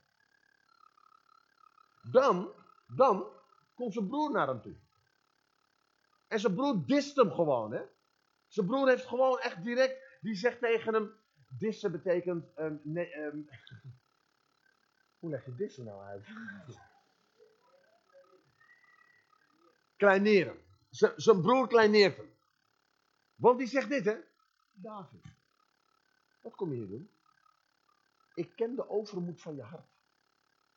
[2.03, 2.53] Dan,
[2.87, 3.27] dan
[3.75, 4.77] komt zijn broer naar hem toe.
[6.29, 7.83] En zijn broer dist hem gewoon, hè.
[8.47, 11.13] Zijn broer heeft gewoon echt direct, die zegt tegen hem,
[11.59, 13.49] dissen betekent, nee, um,
[15.19, 16.27] hoe leg je dissen nou uit?
[19.97, 20.64] Kleineren.
[21.17, 22.21] Zijn broer kleineert.
[23.35, 24.17] Want die zegt dit, hè.
[24.73, 25.25] David,
[26.41, 27.11] wat kom je hier doen?
[28.35, 29.89] Ik ken de overmoed van je hart.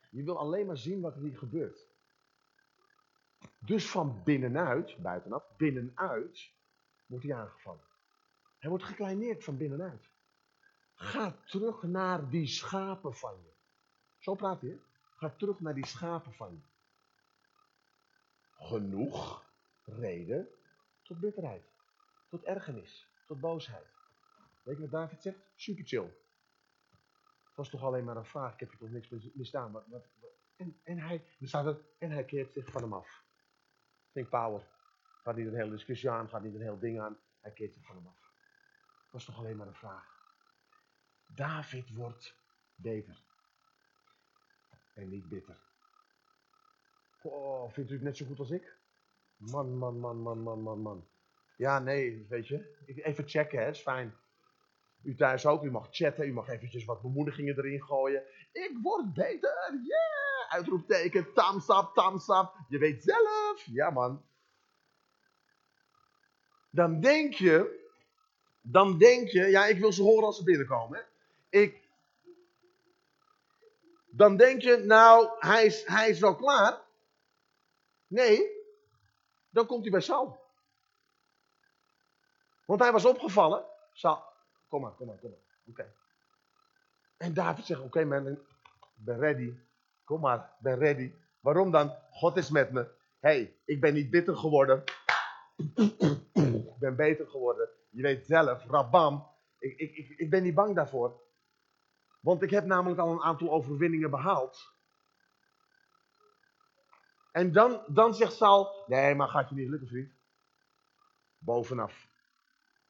[0.10, 1.86] Je wil alleen maar zien wat er hier gebeurt.
[3.60, 6.52] Dus van binnenuit, buitenaf, binnenuit,
[7.06, 7.86] wordt hij aangevallen.
[8.60, 10.10] Hij wordt gekleineerd van binnenuit.
[10.96, 13.52] Ga terug naar die schapen van je.
[14.18, 14.80] Zo praat hij, hè?
[15.16, 16.62] Ga terug naar die schapen van je.
[18.66, 19.47] Genoeg
[19.88, 20.48] reden
[21.02, 21.64] tot bitterheid,
[22.30, 23.88] tot ergernis, tot boosheid.
[24.64, 25.40] Weet je wat David zegt?
[25.56, 26.14] Super chill.
[27.44, 29.72] Het was toch alleen maar een vraag, ik heb je toch niks misdaan.
[29.72, 30.08] Wat,
[30.56, 33.24] en, en, hij, staat er, en hij keert zich van hem af.
[34.12, 34.68] Think power.
[35.24, 37.18] Gaat niet een hele discussie aan, gaat niet een heel ding aan.
[37.42, 38.32] Hij keert zich van hem af.
[39.04, 40.36] Het was toch alleen maar een vraag.
[41.28, 42.36] David wordt
[42.76, 43.24] beter.
[44.94, 45.58] En niet bitter.
[47.22, 48.77] Oh, vindt u het net zo goed als ik?
[49.38, 51.08] Man, man, man, man, man, man, man.
[51.58, 52.76] Ja, nee, weet je.
[52.86, 54.16] Even checken, hè, is fijn.
[55.04, 58.24] U thuis ook, u mag chatten, u mag eventjes wat bemoedigingen erin gooien.
[58.52, 60.50] Ik word beter, yeah!
[60.50, 62.52] Uitroepteken, thumbs up, thumbs up.
[62.70, 64.26] Je weet zelf, ja man.
[66.70, 67.86] Dan denk je,
[68.62, 71.00] dan denk je, ja ik wil ze horen als ze binnenkomen.
[71.00, 71.04] Hè?
[71.60, 71.90] Ik,
[74.06, 76.82] dan denk je, nou, hij is, hij is wel klaar.
[78.08, 78.57] Nee,
[79.58, 80.40] dan komt hij bij Saul.
[82.66, 83.66] Want hij was opgevallen.
[83.92, 84.24] Saul,
[84.68, 85.40] kom maar, kom maar, kom maar.
[85.70, 85.94] Oké.
[87.18, 88.40] En David zegt, oké man, ik
[88.96, 89.54] ben ready.
[90.04, 91.14] Kom maar, ben ready.
[91.40, 91.96] Waarom dan?
[92.12, 92.88] God is met me.
[93.20, 94.84] Hey, ik ben niet bitter geworden.
[96.34, 97.70] ik ben beter geworden.
[97.90, 99.28] Je weet zelf, rabam.
[99.60, 101.22] Ik, ik, ik ben niet bang daarvoor.
[102.20, 104.77] Want ik heb namelijk al een aantal overwinningen behaald.
[107.38, 110.12] En dan, dan zegt Saul, nee, maar gaat je niet lukken, vriend.
[111.38, 112.08] Bovenaf.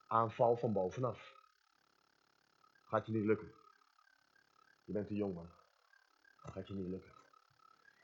[0.08, 1.36] Aanval van bovenaf.
[2.84, 3.52] Gaat je niet lukken.
[4.84, 5.50] Je bent te jong, man.
[6.38, 7.12] Gaat je niet lukken.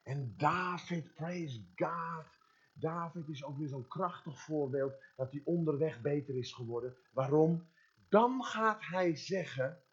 [0.04, 2.26] En David, praise God.
[2.74, 6.98] David is ook weer zo'n krachtig voorbeeld dat hij onderweg beter is geworden.
[7.12, 7.68] Waarom?
[8.10, 9.84] Dan gaat hij zeggen,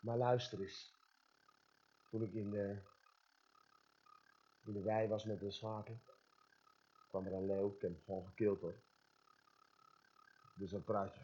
[0.00, 0.94] maar luister eens.
[2.10, 2.82] Toen ik in de,
[4.68, 6.02] in de wei was met de schapen,
[7.08, 7.66] kwam er een leeuw.
[7.66, 8.74] Ik heb hem gewoon gekild hoor.
[10.54, 11.20] Dus een praatje.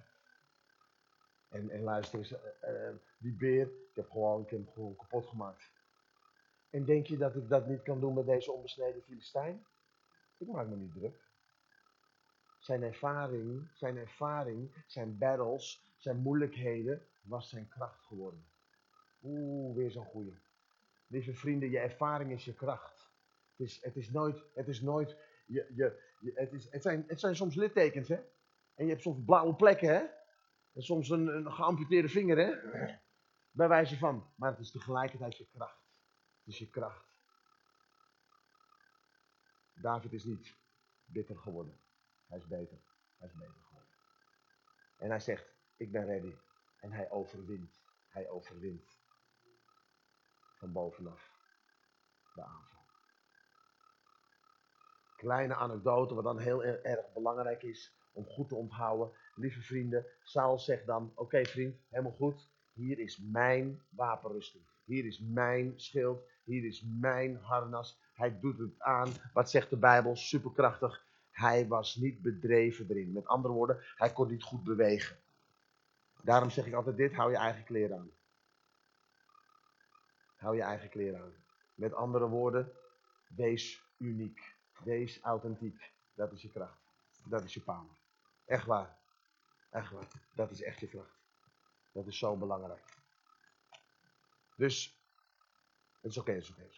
[1.49, 5.73] En, en luister eens, uh, uh, die beer, ik heb, gewoon, hem gewoon kapot gemaakt.
[6.71, 9.67] En denk je dat ik dat niet kan doen met deze onbesneden Filistijn?
[10.39, 11.23] Ik maak me niet druk.
[12.59, 18.47] Zijn ervaring, zijn ervaring, zijn battles, zijn moeilijkheden was zijn kracht geworden.
[19.23, 20.39] Oeh, weer zo'n goeie.
[21.07, 22.94] Lieve vrienden, je ervaring is je kracht.
[23.57, 27.21] Het is, het is nooit, het is nooit, je, je, het, is, het, zijn, het
[27.21, 28.21] zijn soms littekens, hè.
[28.75, 30.05] En je hebt soms blauwe plekken, hè.
[30.73, 32.53] En soms een, een geamputeerde vinger, hè.
[33.51, 34.33] Bij wijze van.
[34.37, 36.01] Maar het is tegelijkertijd je kracht.
[36.39, 37.15] Het is je kracht.
[39.75, 40.55] David is niet
[41.05, 41.81] bitter geworden.
[42.27, 42.79] Hij is beter.
[43.17, 43.93] Hij is beter geworden.
[44.97, 46.35] En hij zegt, ik ben ready.
[46.81, 47.83] En hij overwint.
[48.09, 48.99] Hij overwint.
[50.55, 51.33] Van bovenaf.
[52.35, 52.74] De aanval.
[55.25, 59.11] Kleine anekdote, wat dan heel erg belangrijk is om goed te onthouden.
[59.35, 62.49] Lieve vrienden, Saul zegt dan, oké vriend, helemaal goed.
[62.73, 64.65] Hier is mijn wapenrusting.
[64.85, 66.23] Hier is mijn schild.
[66.45, 68.01] Hier is mijn harnas.
[68.15, 69.13] Hij doet het aan.
[69.33, 70.17] Wat zegt de Bijbel?
[70.17, 71.05] Superkrachtig.
[71.31, 73.13] Hij was niet bedreven erin.
[73.13, 75.17] Met andere woorden, hij kon niet goed bewegen.
[76.23, 78.11] Daarom zeg ik altijd dit: hou je eigen kleren aan.
[80.37, 81.35] Hou je eigen kleren aan.
[81.75, 82.73] Met andere woorden,
[83.37, 84.54] wees uniek.
[84.85, 85.93] Wees authentiek.
[86.15, 86.79] Dat is je kracht.
[87.25, 87.97] Dat is je power.
[88.45, 88.99] Echt waar.
[89.71, 90.09] Echt waar.
[90.35, 91.19] Dat is echt je kracht.
[91.93, 93.03] Dat is zo belangrijk.
[94.57, 95.01] Dus,
[96.01, 96.69] het is oké, het is oké.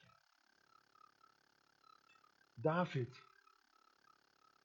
[2.55, 3.23] David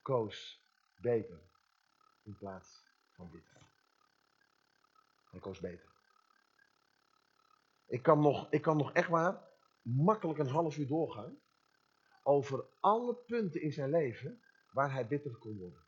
[0.02, 0.64] koos
[0.96, 1.40] beter
[2.22, 3.50] in plaats van dit.
[5.30, 5.90] Hij koos beter.
[7.86, 9.48] Ik kan nog, ik kan nog echt waar
[9.82, 11.40] makkelijk een half uur doorgaan
[12.22, 15.84] over alle punten in zijn leven waar hij bitter kon worden.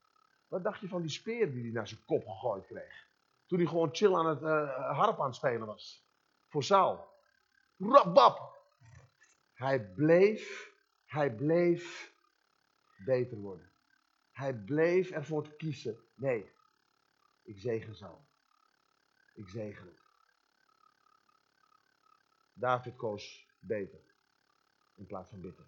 [0.49, 3.09] Wat dacht je van die speer die hij naar zijn kop gegooid kreeg?
[3.47, 6.07] Toen hij gewoon chill aan het uh, harp aan het spelen was.
[6.49, 7.09] Voor Saul.
[7.79, 8.53] Rabab.
[9.53, 10.73] Hij bleef,
[11.05, 12.13] hij bleef
[13.05, 13.71] beter worden.
[14.33, 15.99] Hij bleef ervoor te kiezen.
[16.15, 16.53] Nee,
[17.43, 18.27] ik zegen Saul.
[19.35, 20.03] Ik zegen het.
[22.53, 24.01] David koos beter
[24.95, 25.65] in plaats van bitter.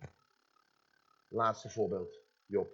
[1.28, 2.68] Laatste voorbeeld, Job.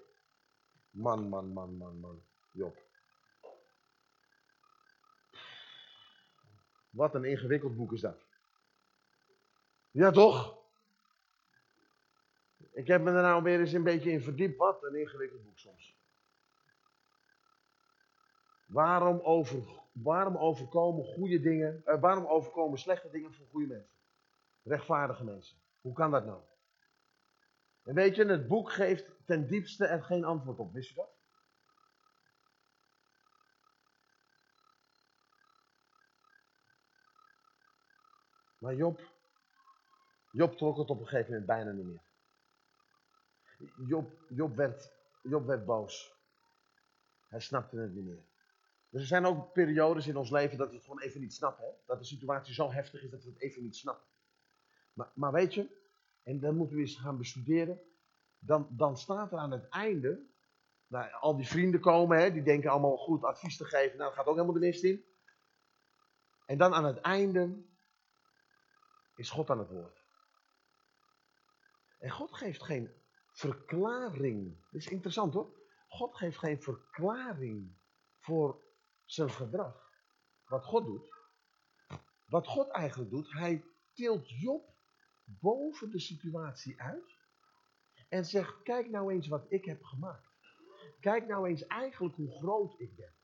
[0.91, 2.77] Man, man, man, man, man, Job.
[6.91, 8.25] Wat een ingewikkeld boek is dat.
[9.91, 10.59] Ja, toch?
[12.73, 14.57] Ik heb me er nou weer eens een beetje in verdiept.
[14.57, 15.97] Wat een ingewikkeld boek soms.
[18.67, 19.62] Waarom, over,
[19.93, 23.97] waarom overkomen goede dingen, eh, waarom overkomen slechte dingen voor goede mensen?
[24.62, 25.57] Rechtvaardige mensen.
[25.81, 26.41] Hoe kan dat nou?
[27.85, 30.72] En weet je, het boek geeft ten diepste er geen antwoord op.
[30.72, 31.11] Wist je dat?
[38.59, 39.01] Maar Job,
[40.30, 42.03] Job trok het op een gegeven moment bijna niet meer.
[43.87, 46.14] Job, Job, werd, Job werd boos.
[47.28, 48.24] Hij snapte het niet meer.
[48.89, 51.64] Dus er zijn ook periodes in ons leven dat we het gewoon even niet snappen.
[51.64, 51.70] Hè?
[51.87, 54.07] Dat de situatie zo heftig is dat we het even niet snappen.
[54.93, 55.82] Maar, maar weet je,
[56.23, 57.81] en dan moeten we eens gaan bestuderen.
[58.39, 60.27] Dan, dan staat er aan het einde,
[60.87, 63.97] nou, al die vrienden komen, hè, die denken allemaal goed advies te geven.
[63.97, 65.05] Nou, dat gaat ook helemaal de mist in.
[66.47, 67.64] En dan aan het einde
[69.16, 70.05] is God aan het woord.
[71.99, 72.91] En God geeft geen
[73.33, 74.61] verklaring.
[74.70, 75.61] Dat is interessant hoor.
[75.89, 77.77] God geeft geen verklaring
[78.20, 78.62] voor
[79.05, 79.91] zijn gedrag.
[80.47, 81.11] Wat God doet.
[82.27, 84.75] Wat God eigenlijk doet, hij tilt Job
[85.41, 87.16] boven de situatie uit
[88.09, 90.30] en zegt, kijk nou eens wat ik heb gemaakt.
[91.01, 93.14] Kijk nou eens eigenlijk hoe groot ik ben.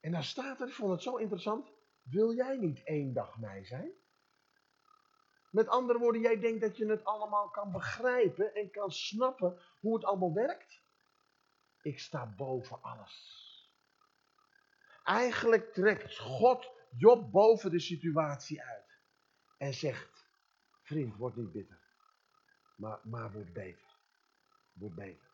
[0.00, 1.70] En daar staat er, ik vond het zo interessant,
[2.02, 3.90] wil jij niet één dag mij zijn?
[5.50, 9.94] Met andere woorden, jij denkt dat je het allemaal kan begrijpen en kan snappen hoe
[9.94, 10.82] het allemaal werkt?
[11.82, 13.42] Ik sta boven alles.
[15.04, 18.83] Eigenlijk trekt God Job boven de situatie uit.
[19.58, 20.26] En zegt,
[20.82, 21.78] vriend, word niet bitter.
[22.76, 23.96] Maar, maar word beter.
[24.72, 25.32] Word beter.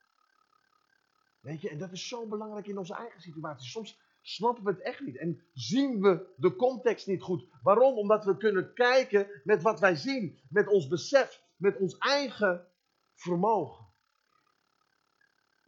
[1.40, 3.68] Weet je, en dat is zo belangrijk in onze eigen situatie.
[3.68, 7.46] Soms snappen we het echt niet en zien we de context niet goed.
[7.62, 7.98] Waarom?
[7.98, 12.66] Omdat we kunnen kijken met wat wij zien, met ons besef, met ons eigen
[13.14, 13.86] vermogen.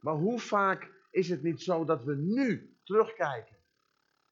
[0.00, 3.56] Maar hoe vaak is het niet zo dat we nu terugkijken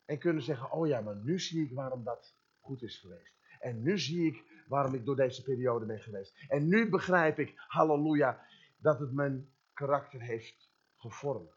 [0.04, 3.39] en kunnen zeggen: Oh ja, maar nu zie ik waarom dat goed is geweest.
[3.60, 6.34] En nu zie ik waarom ik door deze periode ben geweest.
[6.48, 8.44] En nu begrijp ik, halleluja,
[8.76, 11.52] dat het mijn karakter heeft gevormd.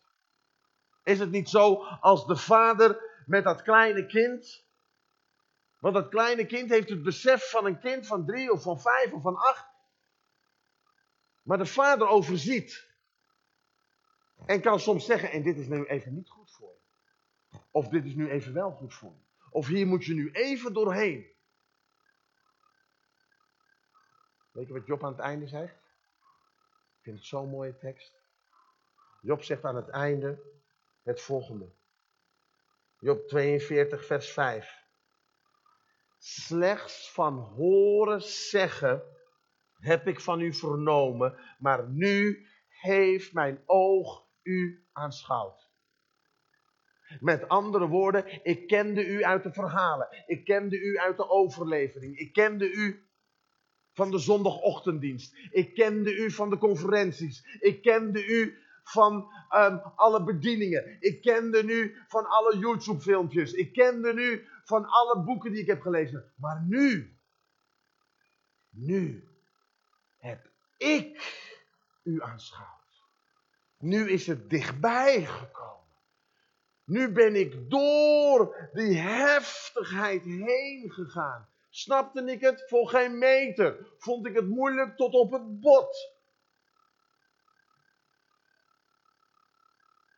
[1.04, 4.66] Is het niet zo als de vader met dat kleine kind?
[5.80, 9.12] Want dat kleine kind heeft het besef van een kind van drie of van vijf
[9.12, 9.68] of van acht.
[11.42, 12.92] Maar de vader overziet.
[14.46, 17.58] En kan soms zeggen, en dit is nu even niet goed voor je.
[17.72, 19.50] Of dit is nu even wel goed voor je.
[19.50, 21.33] Of hier moet je nu even doorheen.
[24.54, 25.76] Weet je wat Job aan het einde zegt?
[26.98, 28.22] Ik vind het zo'n mooie tekst.
[29.22, 30.42] Job zegt aan het einde
[31.04, 31.72] het volgende.
[33.00, 34.82] Job 42, vers 5.
[36.18, 39.04] Slechts van horen zeggen
[39.80, 45.72] heb ik van u vernomen, maar nu heeft mijn oog u aanschouwd.
[47.20, 50.08] Met andere woorden, ik kende u uit de verhalen.
[50.26, 52.18] Ik kende u uit de overlevering.
[52.18, 53.08] Ik kende u
[53.94, 55.36] van de zondagochtenddienst.
[55.52, 57.58] Ik kende u van de conferenties.
[57.60, 59.14] Ik kende u van
[59.56, 60.98] um, alle bedieningen.
[61.00, 63.54] Ik kende nu van alle YouTube-filmpjes.
[63.54, 66.32] Ik kende nu van alle boeken die ik heb gelezen.
[66.36, 67.18] Maar nu,
[68.70, 69.28] nu
[70.18, 71.42] heb ik
[72.04, 72.72] u aanschouwd.
[73.78, 75.72] Nu is het dichtbij gekomen.
[76.86, 81.48] Nu ben ik door die heftigheid heen gegaan.
[81.76, 82.68] Snapte ik het?
[82.68, 83.94] Voor geen meter.
[83.98, 86.12] Vond ik het moeilijk tot op het bot.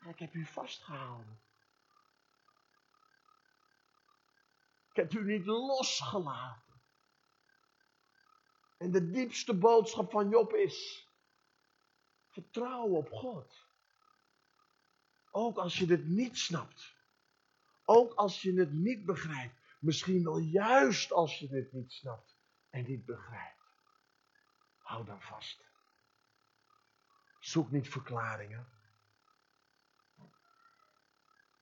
[0.07, 1.41] ik heb u vastgehouden.
[4.89, 6.81] Ik heb u niet losgelaten.
[8.77, 11.09] En de diepste boodschap van Job is:
[12.27, 13.67] vertrouw op God.
[15.31, 16.95] Ook als je het niet snapt.
[17.85, 19.64] Ook als je het niet begrijpt.
[19.85, 22.37] Misschien wel juist als je het niet snapt
[22.69, 23.73] en niet begrijpt.
[24.77, 25.63] Hou dan vast.
[27.39, 28.67] Zoek niet verklaringen.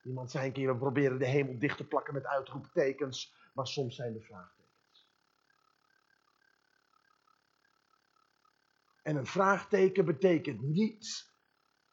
[0.04, 3.96] Iemand zei een keer, we proberen de hemel dicht te plakken met uitroeptekens, maar soms
[3.96, 5.10] zijn er vraagtekens.
[9.02, 11.32] En een vraagteken betekent niet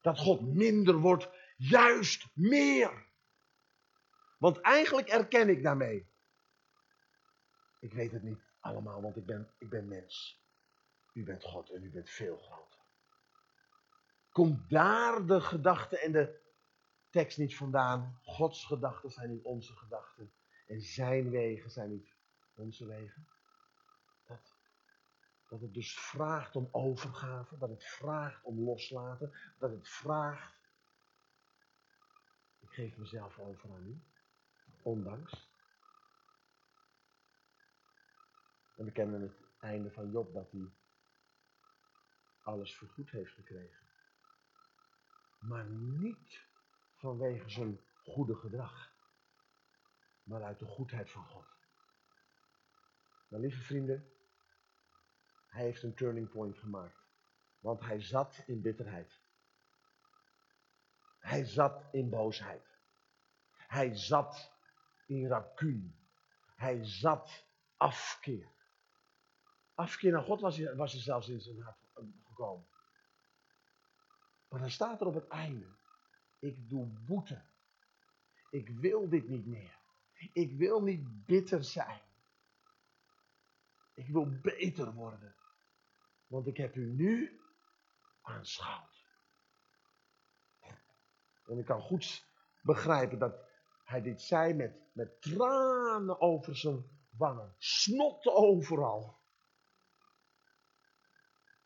[0.01, 3.07] dat God minder wordt, juist meer.
[4.39, 6.10] Want eigenlijk erken ik daarmee.
[7.81, 10.43] Ik weet het niet allemaal, want ik ben, ik ben mens.
[11.13, 12.81] U bent God en u bent veel groter.
[14.31, 16.41] Komt daar de gedachte en de
[17.11, 18.21] tekst niet vandaan.
[18.23, 20.33] Gods gedachten zijn niet onze gedachten.
[20.67, 22.15] En zijn wegen zijn niet
[22.55, 23.29] onze wegen.
[24.27, 24.55] Dat,
[25.49, 27.59] dat het dus vraagt om overgave.
[27.59, 29.33] Dat het vraagt om loslaten.
[29.59, 30.59] Dat het vraagt.
[32.59, 34.03] Ik geef mezelf over aan u.
[34.83, 35.50] Ondanks.
[38.81, 40.73] En we kennen het einde van Job dat hij
[42.43, 43.87] alles vergoed heeft gekregen.
[45.39, 46.47] Maar niet
[46.95, 48.93] vanwege zijn goede gedrag,
[50.23, 51.47] maar uit de goedheid van God.
[53.29, 54.13] Maar lieve vrienden,
[55.47, 57.03] hij heeft een turning point gemaakt,
[57.59, 59.21] want hij zat in bitterheid.
[61.19, 62.79] Hij zat in boosheid.
[63.51, 64.53] Hij zat
[65.07, 65.91] in rancune.
[66.57, 67.45] Hij zat
[67.77, 68.59] afkeer.
[69.81, 71.79] Afkeer naar God was, was er zelfs in zijn hart
[72.25, 72.67] gekomen.
[74.49, 75.67] Maar dan staat er op het einde.
[76.39, 77.43] Ik doe boete.
[78.51, 79.79] Ik wil dit niet meer.
[80.33, 82.01] Ik wil niet bitter zijn.
[83.95, 85.35] Ik wil beter worden.
[86.27, 87.41] Want ik heb u nu
[88.23, 89.07] aanschouwd.
[91.45, 92.27] En ik kan goed
[92.63, 93.35] begrijpen dat
[93.85, 97.55] hij dit zei met, met tranen over zijn wangen.
[97.59, 99.20] Snot overal.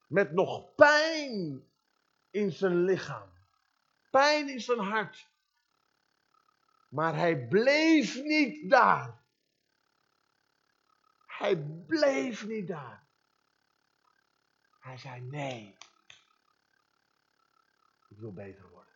[0.06, 1.68] Met nog pijn
[2.30, 3.32] in zijn lichaam.
[4.10, 5.28] Pijn in zijn hart.
[6.88, 9.22] Maar hij bleef niet daar.
[11.26, 13.06] Hij bleef niet daar.
[14.80, 15.76] Hij zei nee.
[18.08, 18.92] Ik wil beter worden.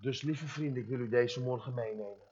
[0.00, 2.28] Dus lieve vrienden, ik wil u deze morgen meenemen.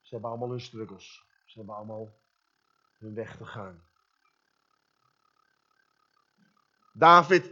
[0.00, 1.27] Ze hebben allemaal hun struggles.
[1.48, 2.14] Ze hebben allemaal
[2.98, 3.86] hun weg te gaan.
[6.92, 7.50] David,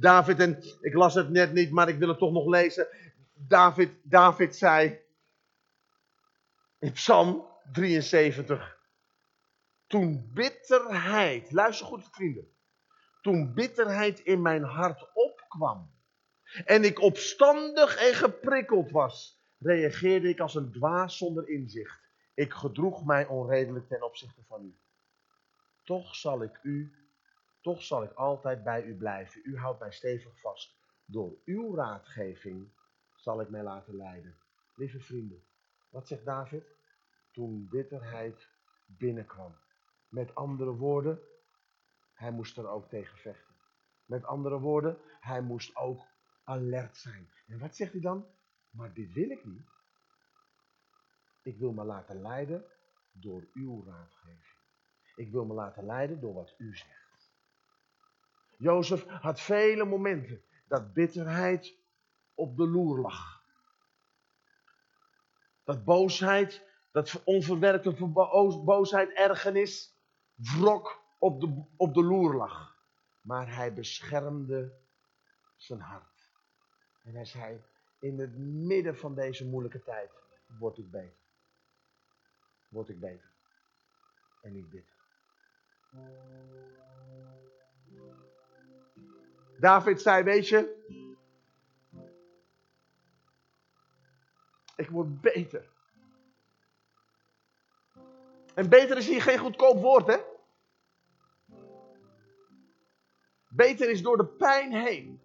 [0.00, 2.88] David, en ik las het net niet, maar ik wil het toch nog lezen.
[3.34, 5.00] David, David zei
[6.78, 8.78] in Psalm 73.
[9.86, 12.48] Toen bitterheid, luister goed vrienden.
[13.20, 15.90] Toen bitterheid in mijn hart opkwam
[16.64, 22.07] en ik opstandig en geprikkeld was, reageerde ik als een dwaas zonder inzicht.
[22.38, 24.78] Ik gedroeg mij onredelijk ten opzichte van u.
[25.84, 26.94] Toch zal ik u,
[27.60, 29.40] toch zal ik altijd bij u blijven.
[29.44, 30.76] U houdt mij stevig vast.
[31.04, 32.68] Door uw raadgeving
[33.16, 34.38] zal ik mij laten leiden.
[34.74, 35.44] Lieve vrienden,
[35.90, 36.64] wat zegt David?
[37.32, 38.48] Toen bitterheid
[38.86, 39.54] binnenkwam.
[40.08, 41.20] Met andere woorden,
[42.12, 43.54] hij moest er ook tegen vechten.
[44.04, 46.06] Met andere woorden, hij moest ook
[46.44, 47.30] alert zijn.
[47.46, 48.26] En wat zegt hij dan?
[48.70, 49.77] Maar dit wil ik niet.
[51.48, 52.64] Ik wil me laten leiden
[53.12, 54.56] door uw raadgeving.
[55.16, 57.32] Ik wil me laten leiden door wat u zegt.
[58.58, 61.76] Jozef had vele momenten dat bitterheid
[62.34, 63.42] op de loer lag.
[65.64, 67.94] Dat boosheid, dat onverwerkte
[68.64, 69.94] boosheid, ergernis,
[70.34, 72.76] wrok op de, op de loer lag.
[73.20, 74.72] Maar hij beschermde
[75.56, 76.30] zijn hart.
[77.02, 77.62] En hij zei,
[78.00, 80.10] in het midden van deze moeilijke tijd
[80.58, 81.26] word ik beter.
[82.68, 83.30] Word ik beter.
[84.42, 84.96] En niet bitter.
[89.60, 90.76] David zei, weet je,
[94.76, 95.68] ik word beter.
[98.54, 100.18] En beter is hier geen goedkoop woord, hè?
[103.48, 105.20] Beter is door de pijn heen.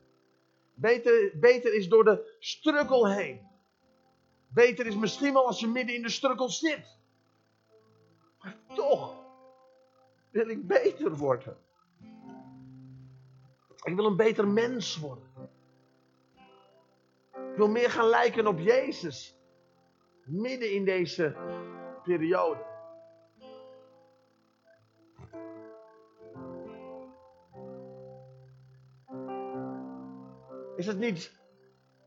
[0.74, 3.48] Beter, beter is door de strukkel heen.
[4.48, 7.02] Beter is misschien wel als je midden in de strukkel zit.
[8.44, 9.16] Maar toch
[10.30, 11.58] wil ik beter worden.
[13.84, 15.32] Ik wil een beter mens worden.
[17.34, 19.38] Ik wil meer gaan lijken op Jezus.
[20.26, 21.36] Midden in deze
[22.04, 22.72] periode.
[30.76, 31.41] Is het niet,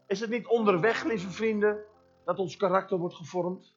[0.06, 1.84] is het niet onderweg, lieve vrienden,
[2.24, 3.76] dat ons karakter wordt gevormd?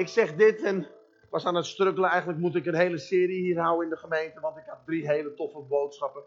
[0.00, 0.86] Ik zeg dit en
[1.30, 2.10] was aan het struggelen.
[2.10, 5.06] Eigenlijk moet ik een hele serie hier houden in de gemeente, want ik had drie
[5.06, 6.22] hele toffe boodschappen.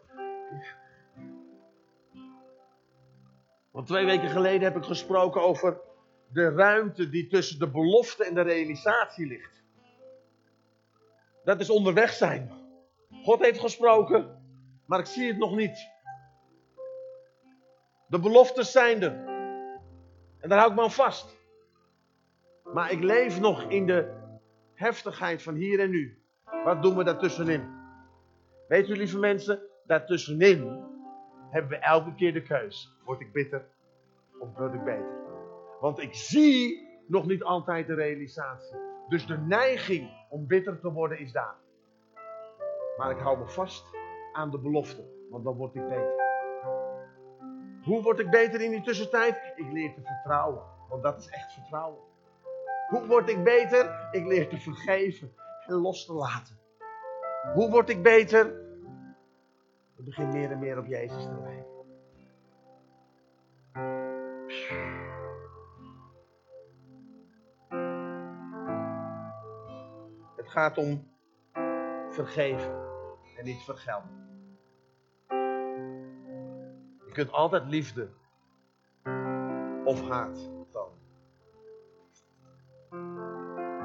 [3.70, 5.80] Want twee weken geleden heb ik gesproken over
[6.32, 9.62] de ruimte die tussen de belofte en de realisatie ligt.
[11.44, 12.52] Dat is onderweg zijn.
[13.22, 14.42] God heeft gesproken,
[14.86, 15.90] maar ik zie het nog niet.
[18.06, 19.12] De beloftes zijn er.
[20.38, 21.42] En daar hou ik me aan vast.
[22.72, 24.12] Maar ik leef nog in de
[24.74, 26.18] heftigheid van hier en nu.
[26.64, 27.82] Wat doen we daartussenin?
[28.68, 30.82] Weet u, lieve mensen, daartussenin
[31.50, 32.96] hebben we elke keer de keus.
[33.04, 33.64] Word ik bitter
[34.38, 35.22] of word ik beter?
[35.80, 38.76] Want ik zie nog niet altijd de realisatie.
[39.08, 41.54] Dus de neiging om bitter te worden is daar.
[42.96, 43.86] Maar ik hou me vast
[44.32, 46.22] aan de belofte, want dan word ik beter.
[47.82, 49.52] Hoe word ik beter in die tussentijd?
[49.56, 52.00] Ik leer te vertrouwen, want dat is echt vertrouwen.
[52.88, 54.08] Hoe word ik beter?
[54.10, 55.34] Ik leer te vergeven
[55.66, 56.58] en los te laten.
[57.54, 58.46] Hoe word ik beter?
[59.96, 61.72] Ik begin meer en meer op Jezus te lijken.
[70.36, 71.12] Het gaat om
[72.08, 72.82] vergeven
[73.36, 74.22] en niet vergelden.
[77.06, 78.10] Je kunt altijd liefde
[79.84, 80.53] of haat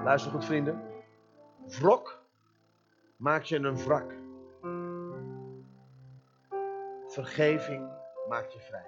[0.04, 0.82] Luister goed, vrienden.
[1.66, 2.24] Wrok
[3.18, 4.14] maakt je een wrak.
[7.08, 7.90] Vergeving
[8.28, 8.88] maakt je vrij.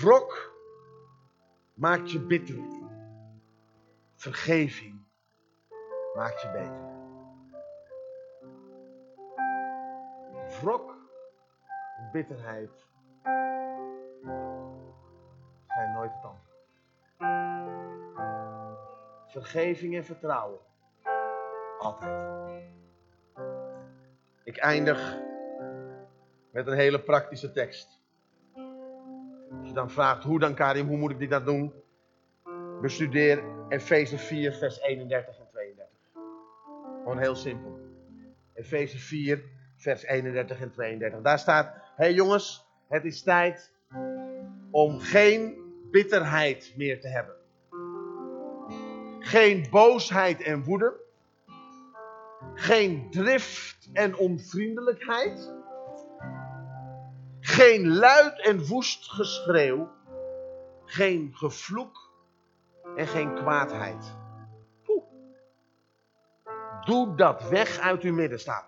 [0.00, 0.52] Wrok
[1.74, 2.58] maakt je bitter.
[4.14, 5.06] Vergeving
[6.14, 6.86] maakt je beter.
[10.60, 10.96] Wrok
[11.98, 12.86] en bitterheid
[15.66, 16.47] zijn nooit het antwoord.
[19.40, 20.58] Vergeving en vertrouwen.
[21.78, 22.36] Altijd.
[24.44, 25.18] Ik eindig
[26.50, 28.00] met een hele praktische tekst.
[29.58, 31.72] Als je dan vraagt, hoe dan Karim, hoe moet ik dit dan doen?
[32.80, 35.86] Bestudeer Efeze 4, vers 31 en 32.
[37.02, 37.78] Gewoon heel simpel.
[38.54, 39.42] Efeze 4,
[39.76, 41.20] vers 31 en 32.
[41.20, 43.72] Daar staat, hé hey jongens, het is tijd
[44.70, 45.56] om geen
[45.90, 47.37] bitterheid meer te hebben.
[49.18, 51.00] Geen boosheid en woede.
[52.54, 55.54] Geen drift en onvriendelijkheid.
[57.40, 59.90] Geen luid en woest geschreeuw.
[60.84, 62.12] Geen gevloek
[62.96, 64.16] en geen kwaadheid.
[66.84, 68.66] Doe dat weg uit uw midden, staat.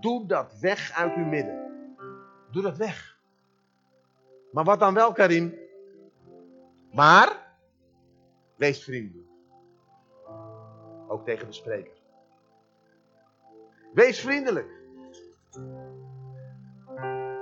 [0.00, 1.66] Doe dat weg uit uw midden.
[2.50, 3.18] Doe dat weg.
[4.52, 5.58] Maar wat dan wel, Karim?
[6.92, 7.56] Maar,
[8.56, 9.27] wees vriendelijk.
[11.08, 11.96] Ook tegen de spreker.
[13.94, 14.76] Wees vriendelijk.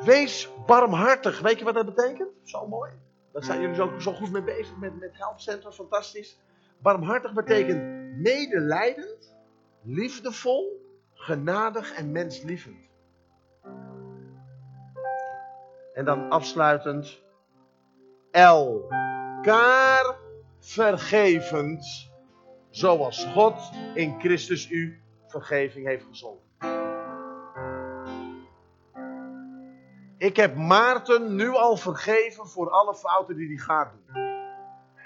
[0.04, 1.40] Wees barmhartig.
[1.40, 2.28] Weet je wat dat betekent?
[2.42, 2.92] Zo mooi.
[3.32, 5.72] Daar zijn jullie zo, zo goed mee bezig met, met Helpcenter.
[5.72, 6.40] Fantastisch.
[6.78, 7.82] Barmhartig betekent
[8.16, 9.34] medelijdend,
[9.82, 12.90] liefdevol, genadig en menslievend.
[15.94, 17.22] En dan afsluitend.
[18.30, 20.16] Elkaar
[20.60, 22.10] vergevend.
[22.76, 26.40] Zoals God in Christus u vergeving heeft gezongen.
[30.18, 34.24] Ik heb Maarten nu al vergeven voor alle fouten die hij gaat doen.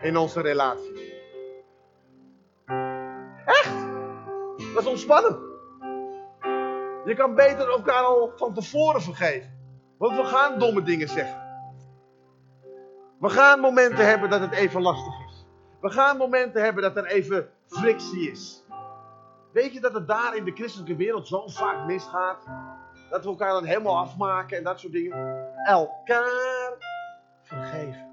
[0.00, 1.22] In onze relatie.
[3.44, 3.86] Echt?
[4.74, 5.38] Dat is ontspannen.
[7.04, 9.58] Je kan beter elkaar al van tevoren vergeven.
[9.98, 11.40] Want we gaan domme dingen zeggen.
[13.20, 15.46] We gaan momenten hebben dat het even lastig is.
[15.80, 18.64] We gaan momenten hebben dat er even frictie is.
[19.52, 22.44] Weet je dat het daar in de christelijke wereld zo vaak misgaat?
[23.10, 25.46] Dat we elkaar dan helemaal afmaken en dat soort dingen.
[25.64, 26.72] Elkaar
[27.42, 28.08] vergeven.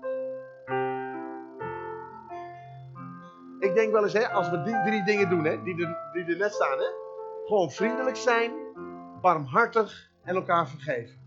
[3.59, 6.25] Ik denk wel eens, hè, als we die drie dingen doen, hè, die, er, die
[6.25, 6.87] er net staan, hè,
[7.45, 8.51] gewoon vriendelijk zijn,
[9.21, 11.25] barmhartig en elkaar vergeven.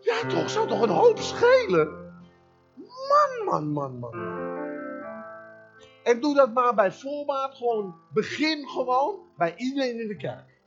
[0.00, 2.05] Ja, toch, zou toch een hoop schelen?
[3.46, 4.14] Man, man, man.
[6.02, 7.54] En doe dat maar bij voorbaat.
[7.54, 10.60] Gewoon, begin gewoon bij iedereen in de kerk.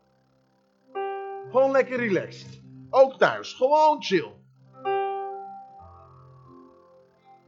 [1.51, 2.61] Gewoon lekker relaxed.
[2.89, 3.53] Ook thuis.
[3.53, 4.32] Gewoon chill.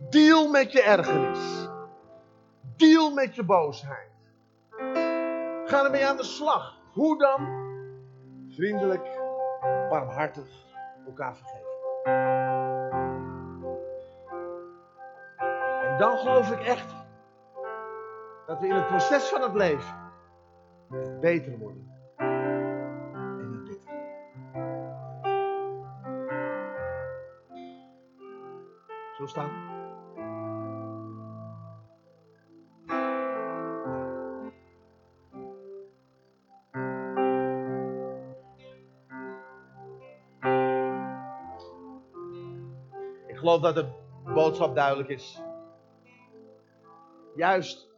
[0.10, 1.70] Deal met je ergernis.
[2.78, 4.12] Deal met je boosheid.
[5.66, 6.78] Ga ermee aan de slag.
[6.94, 7.60] Hoe dan?
[8.50, 9.20] Vriendelijk,
[9.90, 10.48] barmhartig,
[11.06, 12.41] elkaar vergeven.
[16.02, 16.96] Dan geloof ik echt
[18.46, 19.96] dat we in het proces van het leven
[21.20, 21.92] beter worden.
[22.18, 23.94] En niet bitter.
[29.18, 29.50] Zo staan.
[43.28, 43.86] Ik geloof dat de
[44.34, 45.42] boodschap duidelijk is.
[47.36, 47.90] Juist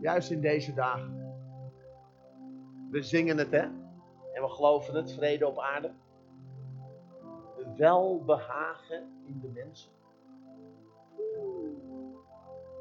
[0.00, 1.34] Juist in deze dagen.
[2.90, 3.62] We zingen het, hè?
[4.32, 5.92] En we geloven het, vrede op aarde.
[7.76, 9.90] Welbehagen in de mensen.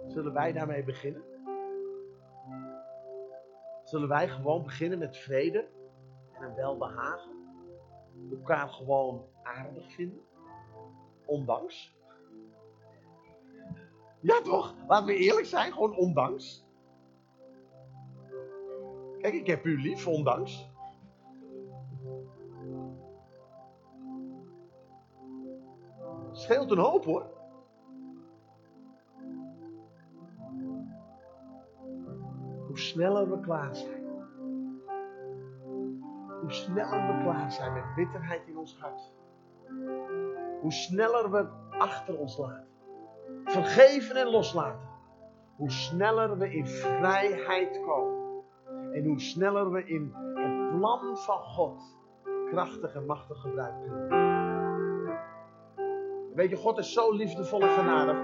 [0.07, 1.23] Zullen wij daarmee beginnen?
[3.83, 5.67] Zullen wij gewoon beginnen met vrede
[6.33, 7.31] en een welbehagen?
[8.31, 10.21] Elkaar gewoon aardig vinden?
[11.29, 11.97] Ondanks?
[14.21, 14.75] Ja toch?
[14.87, 16.67] Laten we eerlijk zijn, gewoon ondanks.
[19.17, 20.69] Kijk, ik heb u lief, ondanks.
[26.31, 27.25] Scheelt een hoop hoor.
[32.67, 34.07] Hoe sneller we klaar zijn.
[36.41, 39.11] Hoe sneller we klaar zijn met bitterheid in ons hart.
[40.61, 41.47] Hoe sneller we
[41.77, 42.67] achter ons laten.
[43.43, 44.87] Vergeven en loslaten.
[45.55, 48.43] Hoe sneller we in vrijheid komen.
[48.93, 51.81] En hoe sneller we in het plan van God
[52.45, 54.07] krachtig en machtig gebruik kunnen
[56.33, 58.17] Weet je, God is zo liefdevol en genadig.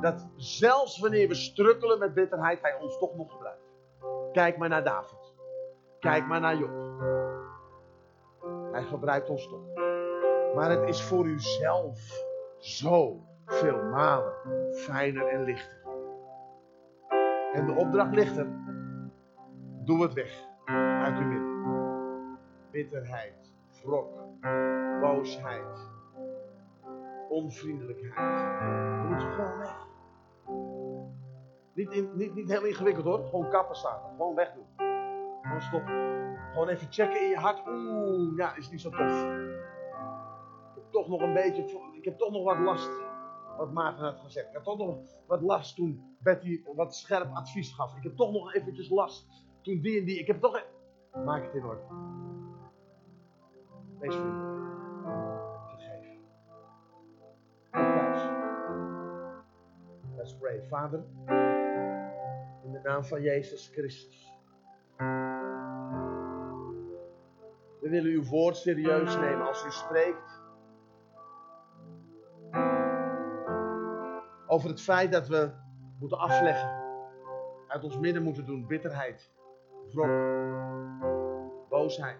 [0.00, 3.70] Dat zelfs wanneer we strukkelen met bitterheid, Hij ons toch nog gebruikt.
[4.32, 5.34] Kijk maar naar David.
[5.98, 6.70] Kijk maar naar Job.
[8.72, 9.89] Hij gebruikt ons toch.
[10.54, 12.24] Maar het is voor uzelf
[12.58, 14.32] zo veel malen
[14.72, 15.78] fijner en lichter.
[17.52, 18.46] En de opdracht ligt er.
[19.84, 20.48] Doe het weg
[21.02, 21.48] uit uw midden.
[22.70, 24.08] Bitterheid, wrok,
[25.00, 25.88] boosheid,
[27.28, 28.14] onvriendelijkheid.
[29.02, 29.88] Doe het gewoon weg.
[31.74, 33.24] Niet, niet, niet heel ingewikkeld hoor.
[33.24, 34.00] Gewoon kappen staan.
[34.16, 34.66] Gewoon wegdoen.
[35.42, 35.92] Gewoon stoppen.
[36.52, 37.66] Gewoon even checken in je hart.
[37.66, 39.26] Oeh, ja, is niet zo tof.
[40.90, 41.62] Toch nog een beetje,
[41.92, 42.90] ik heb toch nog wat last.
[43.56, 44.46] Wat Maarten had gezegd.
[44.46, 47.96] Ik heb toch nog wat last toen Betty wat scherp advies gaf.
[47.96, 49.26] Ik heb toch nog eventjes last.
[49.62, 50.18] Toen die en die.
[50.18, 50.56] Ik heb toch...
[50.56, 51.82] E- Maak het in orde.
[53.98, 54.60] Wees vriendelijk.
[55.68, 56.06] Vergeef.
[57.70, 58.22] Kom thuis.
[60.16, 60.62] Let's pray.
[60.62, 61.04] Vader,
[62.64, 64.32] in de naam van Jezus Christus.
[67.80, 70.39] We willen uw woord serieus nemen als u spreekt.
[74.50, 75.50] Over het feit dat we
[75.98, 76.70] moeten afleggen.
[77.68, 78.66] Uit ons midden moeten doen.
[78.66, 79.30] Bitterheid.
[79.92, 80.08] Wrok.
[81.68, 82.18] Boosheid.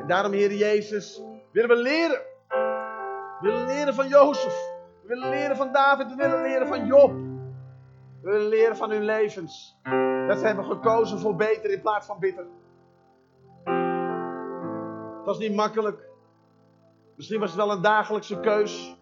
[0.00, 2.20] En daarom, Heer Jezus, willen we leren.
[2.48, 4.76] We willen leren van Jozef.
[5.02, 6.08] We willen leren van David.
[6.08, 7.10] We willen leren van Job.
[8.22, 9.78] We willen leren van hun levens.
[10.28, 12.46] Dat ze hebben gekozen voor beter in plaats van bitter.
[15.16, 16.08] Het was niet makkelijk.
[17.16, 18.97] Misschien was het wel een dagelijkse keus.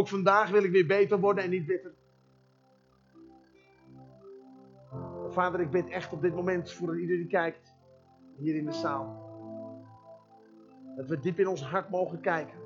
[0.00, 1.92] Ook vandaag wil ik weer beter worden en niet bitter.
[5.28, 7.74] Vader, ik bid echt op dit moment voor iedereen die kijkt.
[8.36, 9.28] Hier in de zaal.
[10.96, 12.58] Dat we diep in ons hart mogen kijken.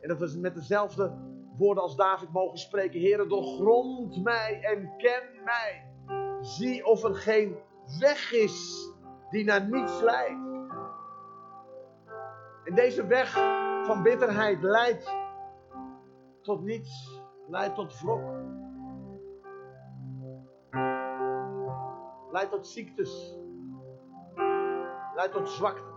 [0.00, 1.12] En dat we met dezelfde
[1.56, 3.00] woorden als David mogen spreken.
[3.00, 5.84] Heere, doorgrond mij en ken mij.
[6.40, 7.56] Zie of er geen
[8.00, 8.88] weg is
[9.30, 10.42] die naar niets leidt.
[12.64, 13.32] En deze weg
[13.82, 15.23] van bitterheid leidt
[16.44, 18.22] tot niets, leidt tot wrok.
[22.30, 23.38] Leidt tot ziektes.
[25.14, 25.92] Leidt tot zwakte.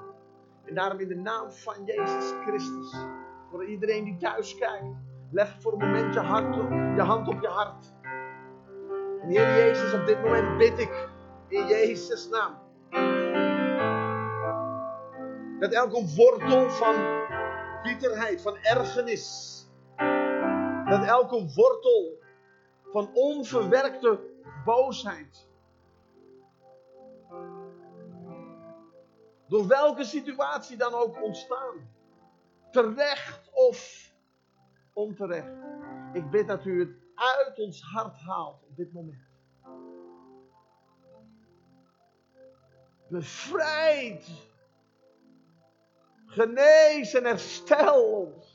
[0.65, 3.05] En daarom in de naam van Jezus Christus,
[3.49, 4.95] voor iedereen die thuis kijkt,
[5.31, 6.55] leg voor een moment je, hart,
[6.95, 7.93] je hand op je hart.
[9.21, 11.09] En Heer Jezus, op dit moment bid ik
[11.47, 12.55] in Jezus' naam.
[15.59, 16.95] Dat elke wortel van
[17.83, 19.56] bitterheid, van ergernis,
[20.89, 22.19] dat elke wortel
[22.83, 24.19] van onverwerkte
[24.65, 25.47] boosheid,
[29.47, 31.89] door welke situatie dan ook ontstaan,
[32.71, 34.11] terecht of
[34.93, 35.55] onterecht.
[36.13, 39.25] Ik bid dat u het uit ons hart haalt op dit moment.
[43.09, 44.27] Bevrijd.
[46.25, 48.46] Genees en herstel ons.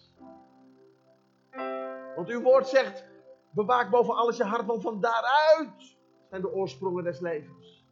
[2.16, 3.04] Want uw woord zegt,
[3.50, 5.96] bewaak boven alles je hart, want van daaruit
[6.28, 7.86] zijn de oorsprongen des levens.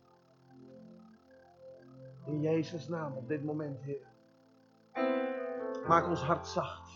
[2.27, 4.09] In Jezus' naam op dit moment, Heer.
[5.87, 6.91] Maak ons hart zacht.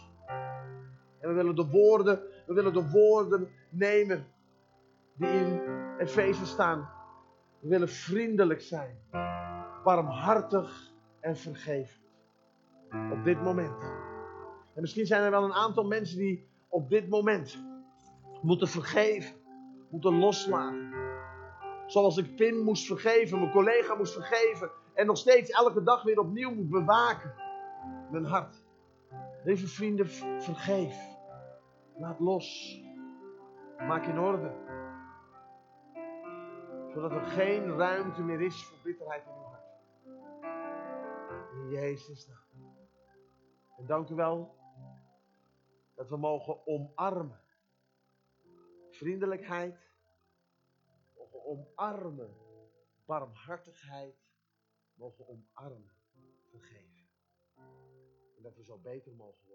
[1.18, 4.27] En we willen de woorden, we willen de woorden nemen
[5.14, 5.61] die in
[5.99, 6.91] Efeze staan.
[7.61, 8.99] We willen vriendelijk zijn,
[9.85, 12.03] barmhartig en vergevend.
[13.12, 13.83] Op dit moment.
[14.75, 17.64] En misschien zijn er wel een aantal mensen die op dit moment
[18.43, 19.37] moeten vergeven,
[19.91, 20.93] moeten loslaten.
[21.87, 26.18] Zoals ik Pim moest vergeven, mijn collega moest vergeven en nog steeds elke dag weer
[26.18, 27.35] opnieuw moet bewaken.
[28.11, 28.62] Mijn hart.
[29.45, 30.09] Lieve vrienden,
[30.43, 30.97] vergeef.
[31.97, 32.81] Laat los.
[33.79, 34.53] Maak in orde.
[36.95, 39.66] Zodat er geen ruimte meer is voor bitterheid in uw hart.
[41.53, 42.75] In Jezus' naam.
[43.79, 44.55] En dank u wel
[45.95, 47.41] dat we mogen omarmen.
[48.91, 49.91] Vriendelijkheid.
[51.17, 52.37] Mogen omarmen.
[53.05, 54.17] Barmhartigheid.
[54.95, 55.97] Mogen omarmen.
[56.51, 57.09] Vergeven.
[58.37, 59.54] En dat we zo beter mogen worden.